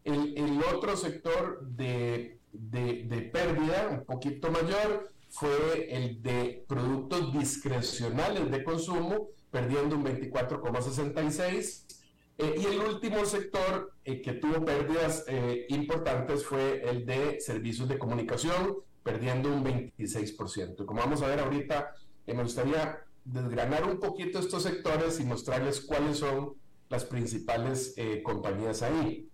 [0.05, 8.65] El, otro sector de, de pérdida, un poquito mayor, fue el de productos discrecionales de
[8.65, 11.92] consumo, perdiendo un 24,66
[12.39, 17.89] eh, y el último sector eh, que tuvo pérdidas eh, importantes fue el de servicios
[17.89, 20.85] de comunicación, perdiendo un 26%.
[20.87, 21.95] Como vamos a ver ahorita,
[22.27, 26.55] me gustaría desgranar un poquito estos sectores y mostrarles cuáles son
[26.89, 29.29] las principales compañías ahí.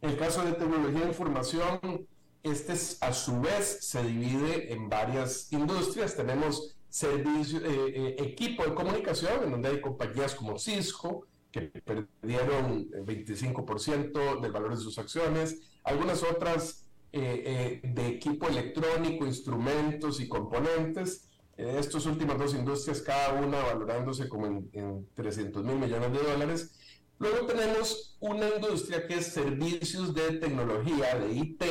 [0.00, 2.06] El caso de tecnología de información,
[2.42, 6.16] este a su vez se divide en varias industrias.
[6.16, 14.52] Tenemos servicio, equipo de comunicación, en donde hay compañías como Cisco, que perdieron 25% del
[14.52, 21.28] valor de sus acciones, algunas otras eh, eh, de equipo electrónico, instrumentos y componentes.
[21.58, 26.18] Eh, estas últimas dos industrias, cada una valorándose como en, en 300 mil millones de
[26.18, 26.74] dólares.
[27.18, 31.62] Luego tenemos una industria que es servicios de tecnología, de IT,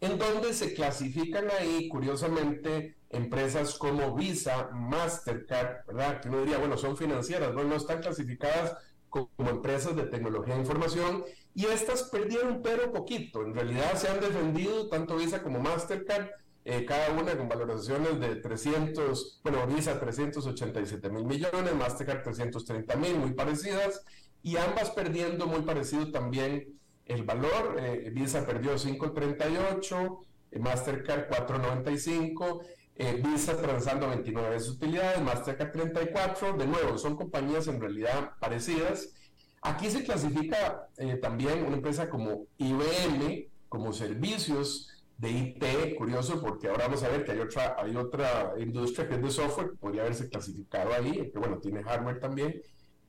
[0.00, 6.20] en donde se clasifican ahí, curiosamente, empresas como Visa, Mastercard, ¿verdad?
[6.20, 8.76] Que uno diría, bueno, son financieras, no, no están clasificadas
[9.10, 13.42] como empresas de tecnología de información y estas perdieron pero poquito.
[13.42, 16.28] En realidad se han defendido tanto Visa como Mastercard,
[16.64, 23.16] eh, cada una con valoraciones de 300, bueno, Visa 387 mil millones, Mastercard 330 mil,
[23.16, 24.04] muy parecidas,
[24.42, 27.76] y ambas perdiendo muy parecido también el valor.
[27.80, 30.18] Eh, Visa perdió 5.38,
[30.52, 32.62] eh, Mastercard 4.95
[32.96, 39.14] eh, Visa transando 29 veces utilidades, Mastercard 34, de nuevo, son compañías en realidad parecidas.
[39.62, 44.88] Aquí se clasifica eh, también una empresa como IBM, como servicios
[45.18, 49.16] de IT, curioso porque ahora vamos a ver que hay otra, hay otra industria que
[49.16, 52.62] es de software, podría haberse clasificado ahí, que bueno, tiene hardware también.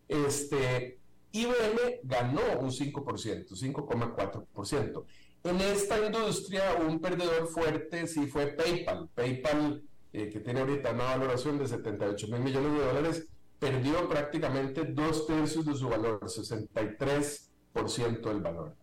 [0.09, 0.99] Este,
[1.31, 5.05] IBM ganó un 5%, 5,4%.
[5.43, 9.09] En esta industria, un perdedor fuerte sí fue PayPal.
[9.15, 9.81] PayPal,
[10.13, 13.27] eh, que tiene ahorita una valoración de 78 mil millones de dólares,
[13.57, 18.75] perdió prácticamente dos tercios de su valor, 63% del valor.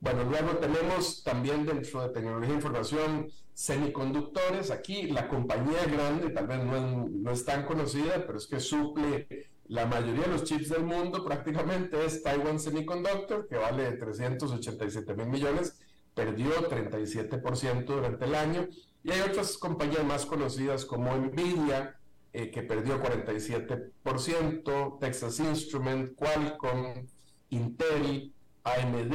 [0.00, 4.72] Bueno, luego tenemos también dentro de tecnología de información semiconductores.
[4.72, 8.58] Aquí la compañía grande, tal vez no es, no es tan conocida, pero es que
[8.58, 9.28] suple
[9.68, 15.28] la mayoría de los chips del mundo prácticamente es Taiwan Semiconductor, que vale 387 mil
[15.28, 15.80] millones
[16.14, 18.68] perdió 37% durante el año.
[19.02, 21.96] Y hay otras compañías más conocidas como Nvidia,
[22.32, 27.06] eh, que perdió 47%, Texas Instrument, Qualcomm,
[27.48, 28.32] Intel,
[28.62, 29.14] AMD,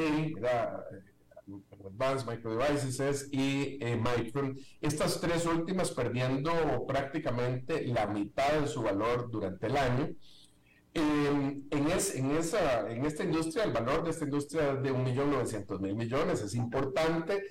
[1.85, 4.57] Advanced Micro Devices y eh, Micron.
[4.81, 6.51] Estas tres últimas perdiendo
[6.87, 10.09] prácticamente la mitad de su valor durante el año.
[10.95, 11.87] En, en,
[12.31, 17.43] esa, en esta industria, el valor de esta industria es de 1.900.000 millones, es importante.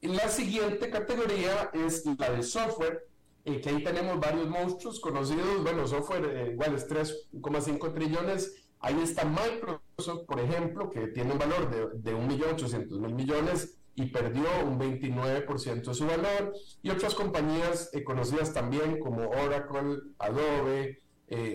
[0.00, 3.06] La siguiente categoría es la de software,
[3.44, 8.64] eh, que ahí tenemos varios monstruos conocidos, bueno, software eh, igual es 3,5 trillones.
[8.78, 14.44] Ahí está Microsoft, por ejemplo, que tiene un valor de, de 1.800.000 millones y perdió
[14.64, 16.52] un 29% de su valor.
[16.82, 21.03] Y otras compañías eh, conocidas también como Oracle, Adobe,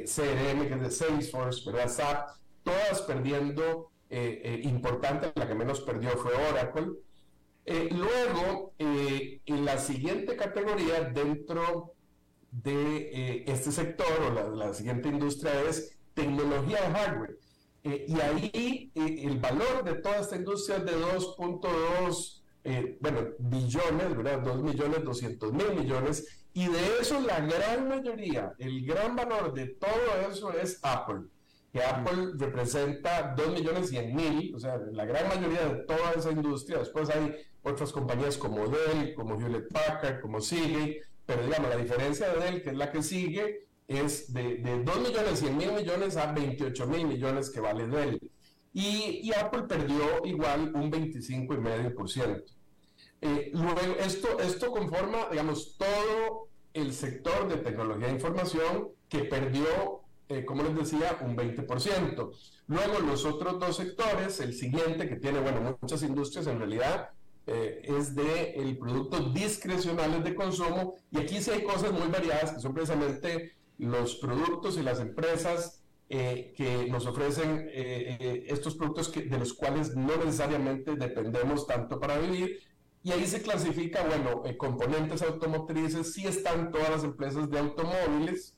[0.06, 1.90] CRM, que es de Salesforce, ¿verdad?
[1.90, 2.30] SAP,
[2.64, 6.94] todas perdiendo importante, la que menos perdió fue Oracle.
[7.72, 11.94] Eh, luego, eh, en la siguiente categoría dentro
[12.52, 17.38] de eh, este sector o la, siguiente industria es tecnología de hardware.
[17.84, 22.42] y ahí el valor de toda esta industria es de 2.2
[23.00, 24.42] bueno, billones, ¿verdad?
[24.42, 26.39] 2 millones 200 mil millones.
[26.54, 31.28] Y de eso la gran mayoría, el gran valor de todo eso es Apple
[31.72, 36.32] que Apple representa 2 millones 100 mil, o sea, la gran mayoría de toda esa
[36.32, 36.80] industria.
[36.80, 42.30] Después hay otras compañías como Dell, como Hewlett Packard, como Seagate, pero digamos, la diferencia
[42.30, 46.18] de Dell, que es la que sigue, es de, de 2 millones 100 mil millones
[46.18, 48.20] a 28 mil millones que vale Dell.
[48.74, 52.44] Y, y Apple perdió igual un 25,5%.
[53.22, 60.02] Eh, luego, esto, esto conforma, digamos, todo el sector de tecnología de información que perdió,
[60.30, 62.32] eh, como les decía, un 20%.
[62.68, 67.10] Luego, los otros dos sectores, el siguiente, que tiene, bueno, muchas industrias en realidad,
[67.52, 72.52] eh, es de el productos discrecionales de consumo y aquí sí hay cosas muy variadas
[72.52, 79.10] que son precisamente los productos y las empresas eh, que nos ofrecen eh, estos productos
[79.10, 82.60] que, de los cuales no necesariamente dependemos tanto para vivir
[83.04, 88.56] y ahí se clasifica, bueno, componentes automotrices, sí están todas las empresas de automóviles,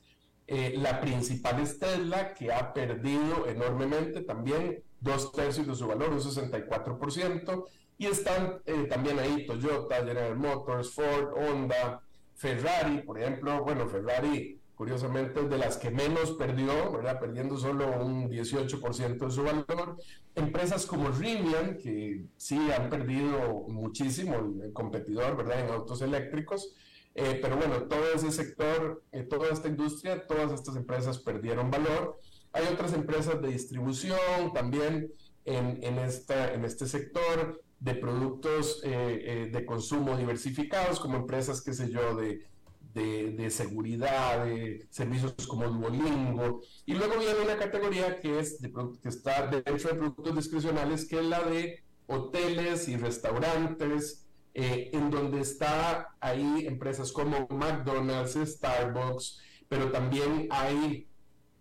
[0.48, 6.20] la principal es Tesla, que ha perdido enormemente también dos tercios de su valor, un
[6.20, 7.64] 64%.
[7.98, 12.00] Y están eh, también ahí Toyota, General Motors, Ford, Honda,
[12.34, 13.62] Ferrari, por ejemplo.
[13.62, 17.20] Bueno, Ferrari, curiosamente, es de las que menos perdió, ¿verdad?
[17.20, 19.96] Perdiendo solo un 18% de su valor.
[20.34, 25.60] Empresas como Rivian, que sí han perdido muchísimo, el, competidor, ¿verdad?
[25.60, 26.74] En autos eléctricos.
[27.14, 32.18] Eh, pero bueno, todo ese sector, eh, toda esta industria, todas estas empresas perdieron valor.
[32.52, 35.12] Hay otras empresas de distribución también
[35.44, 38.90] en, en, esta, en este sector de productos eh,
[39.24, 42.46] eh, de consumo diversificados, como empresas, qué sé yo, de,
[42.94, 46.62] de, seguridad, de servicios como Duolingo.
[46.84, 48.72] Y luego viene una categoría que, es de,
[49.02, 55.10] que está dentro de productos discrecionales, que es la de hoteles y restaurantes, eh, en
[55.10, 61.08] donde está ahí empresas como McDonald's, Starbucks, pero también hay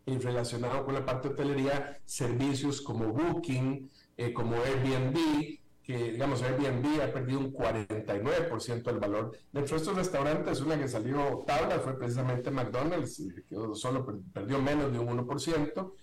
[0.05, 3.89] relacionado con la parte de hotelería servicios como Booking,
[4.33, 9.31] como Airbnb, que, digamos, Airbnb ha perdido un 49% del valor.
[9.51, 14.91] Dentro de estos restaurantes, una que salió tabla fue precisamente McDonald's, que solo perdió menos
[14.91, 15.93] de un 1%,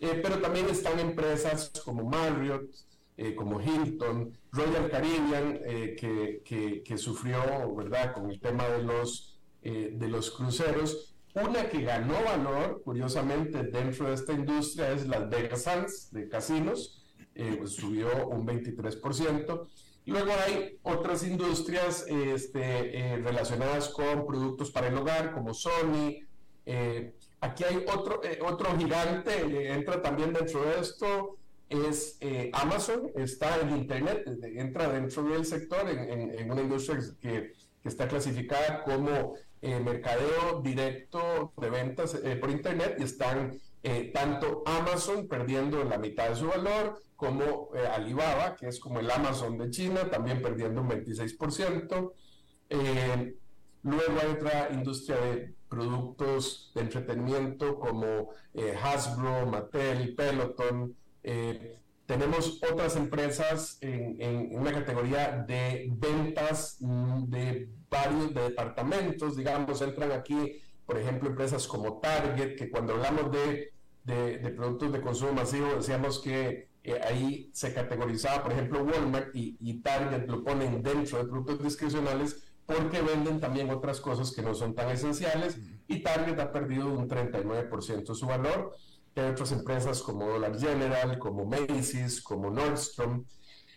[0.00, 2.68] eh, pero también están empresas como Marriott,
[3.16, 8.82] eh, como Hilton, Royal Caribbean, eh, que, que, que, sufrió, ¿verdad?, con el tema de
[8.82, 11.14] los, de los cruceros.
[11.34, 16.97] Una que ganó valor, curiosamente, dentro de esta industria es Las Vegas Sands, de casinos,
[17.38, 19.68] eh, pues, subió un 23%.
[20.04, 26.26] Y luego hay otras industrias este, eh, relacionadas con productos para el hogar, como Sony.
[26.66, 31.36] Eh, aquí hay otro, otro gigante, entra también dentro de esto,
[31.68, 32.18] es
[32.54, 38.08] Amazon, está en Internet, entra dentro del sector, en, en, una industria que, que, está
[38.08, 43.60] clasificada como mercadeo directo de ventas por Internet y están
[44.12, 49.10] tanto Amazon perdiendo la mitad de su valor, como eh, Alibaba, que es como el
[49.10, 52.12] Amazon de China, también perdiendo un 26%.
[52.70, 53.36] Eh,
[53.82, 60.94] luego hay otra industria de productos de entretenimiento como eh, Hasbro, Mattel, Peloton.
[62.06, 70.12] tenemos otras empresas en, en, una categoría de ventas mm, de varios departamentos, digamos, entran
[70.12, 73.74] aquí, por ejemplo, empresas como Target, que cuando hablamos de,
[74.04, 79.36] de, de productos de consumo masivo decíamos que eh, ahí se categorizaba, por ejemplo, Walmart
[79.36, 84.40] y, y, Target lo ponen dentro de productos discrecionales porque venden también otras cosas que
[84.40, 85.58] no son tan esenciales
[85.88, 88.74] y Target ha perdido un 39% su valor.
[89.14, 93.26] Hay otras empresas como Dollar General, como Macy's, como Nordstrom.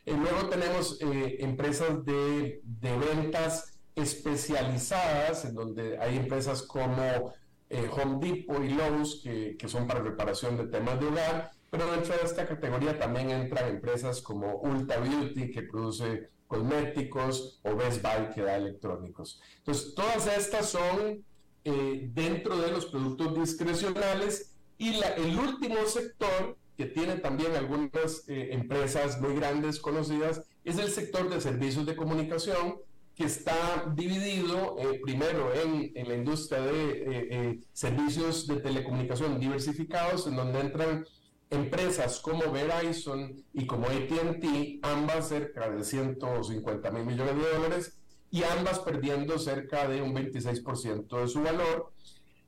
[0.05, 7.33] Y luego tenemos eh, empresas de, de, ventas especializadas, en donde hay empresas como
[7.69, 11.89] eh, Home Depot y Lowe's, que, que, son para reparación de temas de hogar, pero
[11.91, 18.01] dentro de esta categoría también entran empresas como Ulta Beauty, que produce cosméticos, o Best
[18.01, 19.41] Buy, que da electrónicos.
[19.59, 21.23] Entonces, todas estas son
[21.63, 28.27] eh, dentro de los productos discrecionales y la, el último sector que tiene también algunas
[28.27, 32.77] eh, empresas muy grandes conocidas es el sector de servicios de comunicación
[33.15, 40.35] que está dividido eh, primero en, en, la industria de servicios de telecomunicación diversificados en
[40.35, 41.05] donde entran
[41.51, 47.97] empresas como Verizon y como ATT, ambas cerca de 150 mil millones de dólares,
[48.31, 51.91] y ambas perdiendo cerca de un 26% de su valor.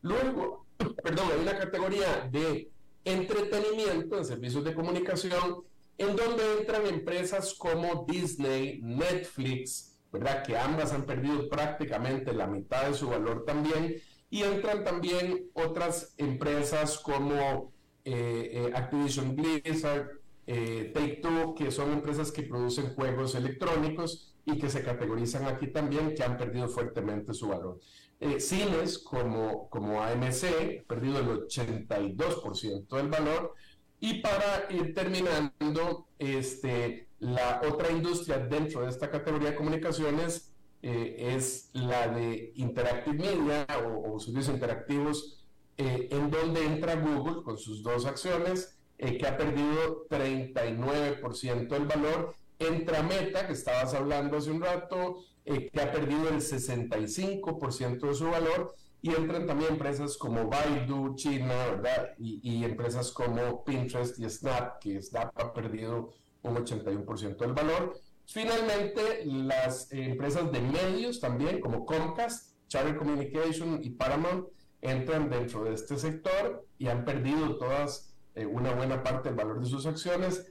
[0.01, 0.65] Luego,
[1.03, 2.71] perdón, hay una categoría de
[3.03, 5.63] entretenimiento en servicios de comunicación
[5.97, 10.43] en donde entran empresas como Disney, Netflix, ¿verdad?
[10.43, 13.95] Que ambas han perdido prácticamente la mitad de su valor también.
[14.29, 17.73] Y entran también otras empresas como
[18.05, 20.09] eh, eh, Activision Blizzard,
[20.47, 26.15] eh, Take-Two, que son empresas que producen juegos electrónicos y que se categorizan aquí también,
[26.15, 27.79] que han perdido fuertemente su valor.
[28.19, 33.53] Eh, cines como, como AMC, perdido el 82% del valor.
[33.99, 41.33] Y para ir terminando, este, la otra industria dentro de esta categoría de comunicaciones eh,
[41.35, 45.45] es la de Interactive Media o, servicios interactivos,
[45.77, 52.35] eh, en donde entra Google con sus dos acciones, que ha perdido 39% del valor
[52.67, 58.13] entra Meta, que estabas hablando hace un rato, eh, que ha perdido el 65% de
[58.13, 62.13] su valor, y entran también empresas como Baidu, China, ¿verdad?
[62.17, 66.13] Y, empresas como Pinterest y Snap, que Snap ha perdido
[66.43, 67.99] un 81% del valor.
[68.25, 74.47] Finalmente, las empresas de medios también, como Comcast, Charter Communication y Paramount,
[74.81, 79.61] entran dentro de este sector y han perdido todas eh, una buena parte del valor
[79.61, 80.45] de sus acciones.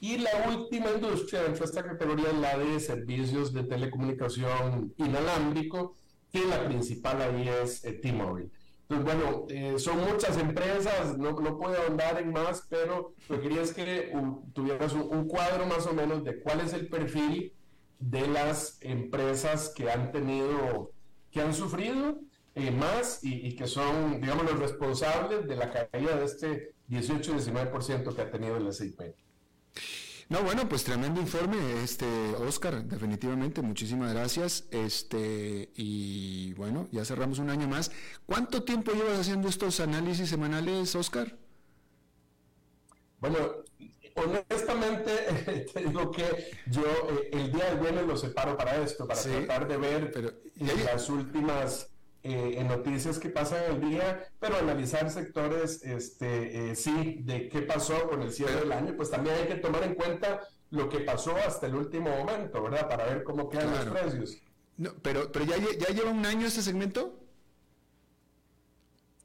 [0.00, 5.96] Y la última industria dentro de esta categoría es la de servicios de telecomunicación inalámbrico,
[6.30, 8.50] que la principal ahí es eh, T-Mobile.
[8.88, 13.42] Entonces, bueno, eh, son muchas empresas, no, no puedo ahondar en más, pero lo que
[13.42, 14.12] quería es que
[14.54, 17.52] tuvieras un, cuadro más o menos de cuál es el perfil
[17.98, 20.92] de las empresas que han tenido,
[21.30, 22.18] que han sufrido
[22.54, 28.14] eh, más y, y, que son, digamos, los responsables de la caída de este 18-19%
[28.14, 29.00] que ha tenido el SIP.
[30.30, 34.66] No, bueno, pues tremendo informe, este Oscar, definitivamente, muchísimas gracias.
[34.70, 37.90] Este, y bueno, ya cerramos un año más.
[38.26, 41.34] ¿Cuánto tiempo llevas haciendo estos análisis semanales, Oscar?
[43.20, 43.38] Bueno,
[44.16, 49.22] honestamente, te digo que yo eh, el día del viernes lo separo para esto, para
[49.22, 50.32] tratar de ver pero,
[50.84, 51.88] las últimas
[52.28, 57.62] eh, en noticias que pasan el día, pero analizar sectores, este, eh, sí, de qué
[57.62, 61.00] pasó con el cierre del año, pues también hay que tomar en cuenta lo que
[61.00, 62.86] pasó hasta el último momento, ¿verdad?
[62.86, 64.36] Para ver cómo quedan los precios.
[64.76, 67.18] No, pero, pero ya, ya lleva un año este segmento.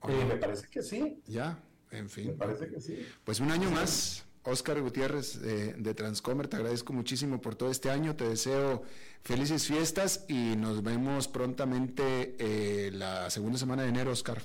[0.08, 1.22] Eh, me parece que sí.
[1.28, 2.28] Ya, en fin.
[2.28, 3.06] Me parece que sí.
[3.26, 4.26] Pues un año más.
[4.44, 8.84] Oscar Gutiérrez de Transcomer, te agradezco muchísimo por todo este año, te deseo
[9.24, 14.41] felices fiestas y nos vemos prontamente eh, la segunda semana de enero, Oscar.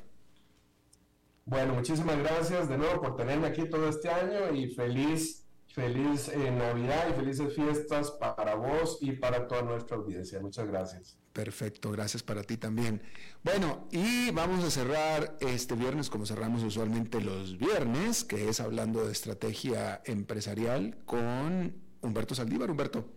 [1.45, 5.38] Bueno, muchísimas gracias de nuevo por tenerme aquí todo este año y feliz,
[5.79, 10.41] feliz eh, Navidad y felices fiestas para vos y para toda nuestra audiencia.
[10.41, 11.17] Muchas gracias.
[11.33, 13.01] Perfecto, gracias para ti también.
[13.45, 19.07] Bueno, y vamos a cerrar este viernes como cerramos usualmente los viernes, que es hablando
[19.07, 22.73] de estrategia empresarial con Humberto Saldívar.
[22.73, 23.09] Humberto.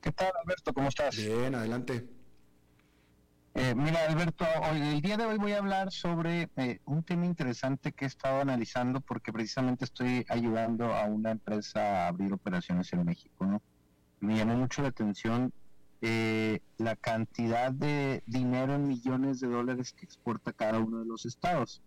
[0.00, 0.72] ¿Qué tal, Alberto?
[0.72, 1.16] ¿Cómo estás?
[1.16, 2.08] Bien, adelante.
[3.56, 7.24] Eh, mira, Alberto, hoy, el día de hoy voy a hablar sobre eh, un tema
[7.24, 12.92] interesante que he estado analizando porque precisamente estoy ayudando a una empresa a abrir operaciones
[12.92, 13.62] en México, ¿no?
[14.18, 15.52] Me llamó mucho la atención
[16.00, 21.24] eh, la cantidad de dinero en millones de dólares que exporta cada uno de los
[21.24, 21.80] estados.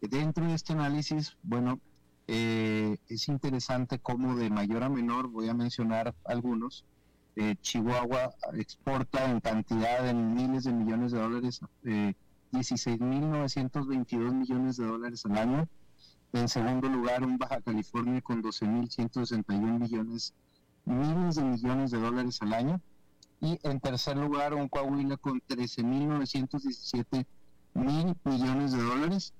[0.00, 1.78] Dentro de este análisis, bueno,
[2.26, 6.86] eh, es interesante cómo de mayor a menor, voy a mencionar algunos,
[7.36, 11.60] eh, Chihuahua exporta en cantidad en miles de millones de dólares,
[12.52, 15.68] 16.922 millones de dólares al año.
[16.32, 20.34] En segundo lugar, un Baja California con 12.161 millones,
[20.84, 22.80] miles de millones de dólares al año.
[23.40, 27.26] Y en tercer lugar, un Coahuila con 13.917
[27.74, 29.34] mil millones de dólares.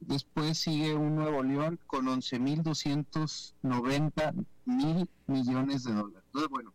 [0.00, 6.22] Después sigue un Nuevo León con 11.290 mil millones de dólares.
[6.26, 6.73] Entonces, bueno,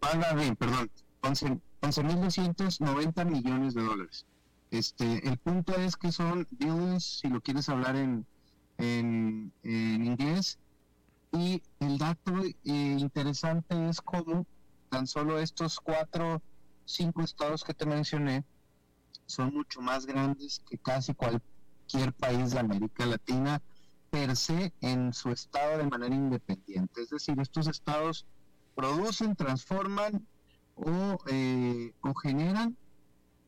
[0.00, 0.90] paga bien, perdón,
[1.22, 4.26] 11.290 millones de dólares.
[4.70, 8.26] Este, el punto es que son billions, si lo quieres hablar en,
[8.76, 10.58] en, inglés,
[11.32, 14.46] y el dato eh, interesante es cómo
[14.90, 16.42] tan solo estos cuatro,
[16.84, 18.44] cinco estados que te mencioné
[19.26, 23.60] son mucho más grandes que casi cualquier país de América Latina
[24.10, 27.02] per se en su estado de manera independiente.
[27.02, 28.26] Es decir, estos estados
[28.78, 30.24] producen, transforman
[30.76, 32.76] o, eh, o generan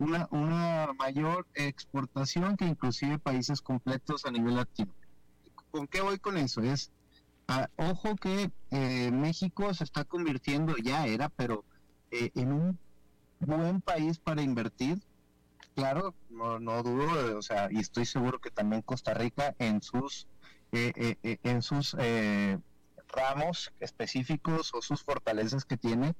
[0.00, 4.92] una, una mayor exportación que inclusive países completos a nivel latino.
[5.70, 6.62] ¿Con qué voy con eso?
[6.62, 6.90] Es,
[7.46, 11.64] ah, ojo que eh, México se está convirtiendo, ya era, pero
[12.10, 12.78] eh, en un
[13.38, 14.98] buen país para invertir.
[15.76, 20.26] Claro, no, no dudo, o sea, y estoy seguro que también Costa Rica en sus,
[20.72, 21.94] en sus
[23.12, 26.14] ramos específicos o sus fortalezas que tiene,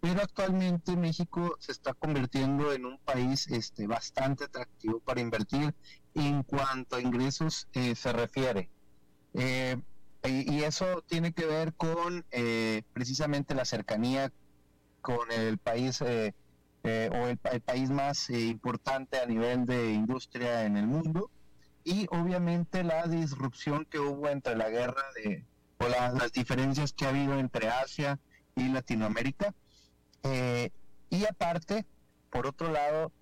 [0.00, 5.74] pero actualmente México se está convirtiendo en un país este, bastante atractivo para invertir
[6.14, 8.68] en cuanto a ingresos eh, se refiere.
[9.32, 9.76] Eh,
[10.24, 14.30] y, eso tiene que ver con eh, precisamente la cercanía
[15.00, 21.30] con el país o el, país más importante a nivel de industria en el mundo
[21.82, 25.44] y obviamente la disrupción que hubo entre la guerra de,
[25.88, 28.18] las diferencias que ha habido entre Asia
[28.56, 29.54] y Latinoamérica.
[30.22, 30.70] Eh,
[31.10, 31.86] y aparte,
[32.30, 33.12] por otro lado,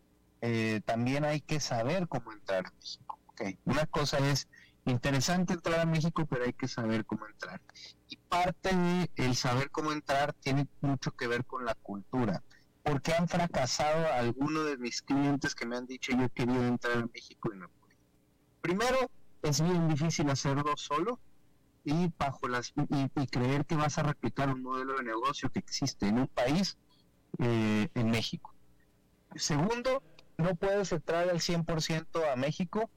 [0.41, 3.19] eh, también hay que saber cómo entrar a México.
[3.65, 4.49] Una cosa es
[4.85, 7.61] interesante entrar a México, pero hay que saber cómo entrar.
[8.09, 12.43] Y parte de el saber cómo entrar tiene mucho que ver con la cultura.
[12.83, 17.09] Porque han fracasado algunos de mis clientes que me han dicho yo querido entrar a
[17.13, 17.97] México y no puedo.
[18.61, 19.11] Primero,
[19.43, 21.21] es bien difícil hacerlo solo
[21.85, 26.07] y bajo las y, creer que vas a replicar un modelo de negocio que existe
[26.07, 26.77] en un país
[27.39, 28.55] eh, en México.
[29.35, 30.03] Segundo,
[30.37, 32.91] no puedes entrar al 100% a México.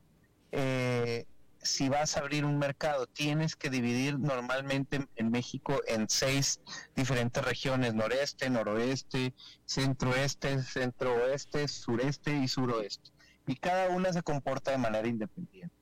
[0.52, 1.26] Eh,
[1.62, 6.62] si vas a abrir un mercado, tienes que dividir normalmente en México en seis
[6.96, 9.34] diferentes regiones, noreste, noroeste,
[9.66, 13.10] centroeste, centrooeste, sureste y suroeste.
[13.48, 15.74] Y cada una se comporta de manera independiente.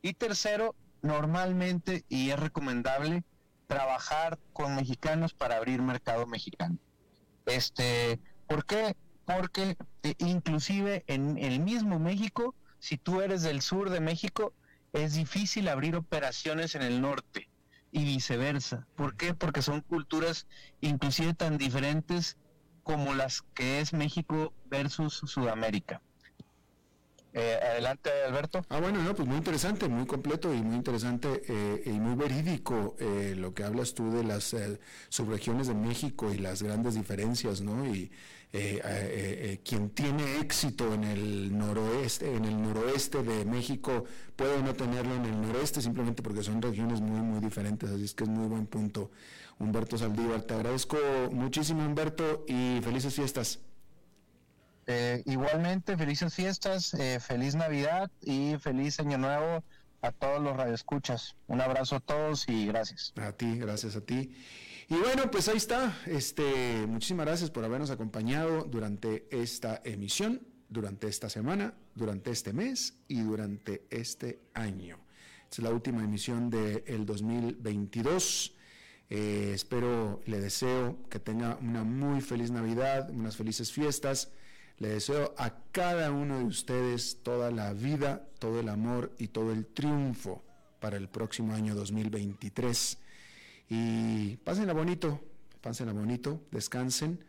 [0.00, 3.24] Y tercero, normalmente y es recomendable
[3.66, 6.78] trabajar con mexicanos para abrir mercado mexicano.
[7.46, 8.96] Este, ¿por qué?
[9.24, 14.54] Porque eh, inclusive en el mismo México, si tú eres del sur de México,
[14.92, 17.48] es difícil abrir operaciones en el norte
[17.92, 18.86] y viceversa.
[18.96, 19.34] ¿Por qué?
[19.34, 20.46] Porque son culturas
[20.80, 22.36] inclusive tan diferentes
[22.82, 26.00] como las que es México versus Sudamérica.
[27.38, 28.64] Eh, adelante, Alberto.
[28.68, 32.96] Ah, bueno, no, pues muy interesante, muy completo y muy interesante eh, y muy verídico
[32.98, 34.56] eh, lo que hablas tú de las
[35.08, 37.86] subregiones de México y las grandes diferencias, ¿no?
[37.86, 38.10] Y
[38.50, 44.04] quien tiene éxito en el noroeste, en el noroeste de México
[44.36, 47.90] puede no tenerlo en el noreste simplemente porque son regiones muy, muy diferentes.
[47.90, 49.10] Así es que es muy buen punto,
[49.58, 50.42] Humberto Saldívar.
[50.42, 50.96] Te agradezco
[51.30, 53.60] muchísimo, Humberto, y felices fiestas.
[54.90, 59.62] Eh, igualmente, felices fiestas, eh, feliz Navidad y feliz Año Nuevo
[60.00, 61.36] a todos los radioescuchas.
[61.46, 63.12] Un abrazo a todos y gracias.
[63.16, 64.32] A ti, gracias a ti.
[64.88, 65.94] Y bueno, pues ahí está.
[66.06, 72.94] Este, muchísimas gracias por habernos acompañado durante esta emisión, durante esta semana, durante este mes
[73.08, 74.98] y durante este año.
[75.52, 78.54] Es la última emisión del 2022.
[79.10, 84.32] Eh, espero, le deseo que tenga una muy feliz Navidad, unas felices fiestas
[84.78, 89.52] le deseo a cada uno de ustedes toda la vida, todo el amor y todo
[89.52, 90.44] el triunfo
[90.80, 92.98] para el próximo año 2023.
[93.70, 95.20] Y pásenla bonito,
[95.60, 97.24] pásenla bonito, descansen,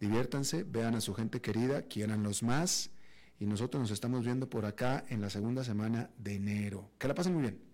[0.00, 2.90] diviértanse, vean a su gente querida, quieranlos más.
[3.38, 6.90] Y nosotros nos estamos viendo por acá en la segunda semana de enero.
[6.98, 7.73] Que la pasen muy bien.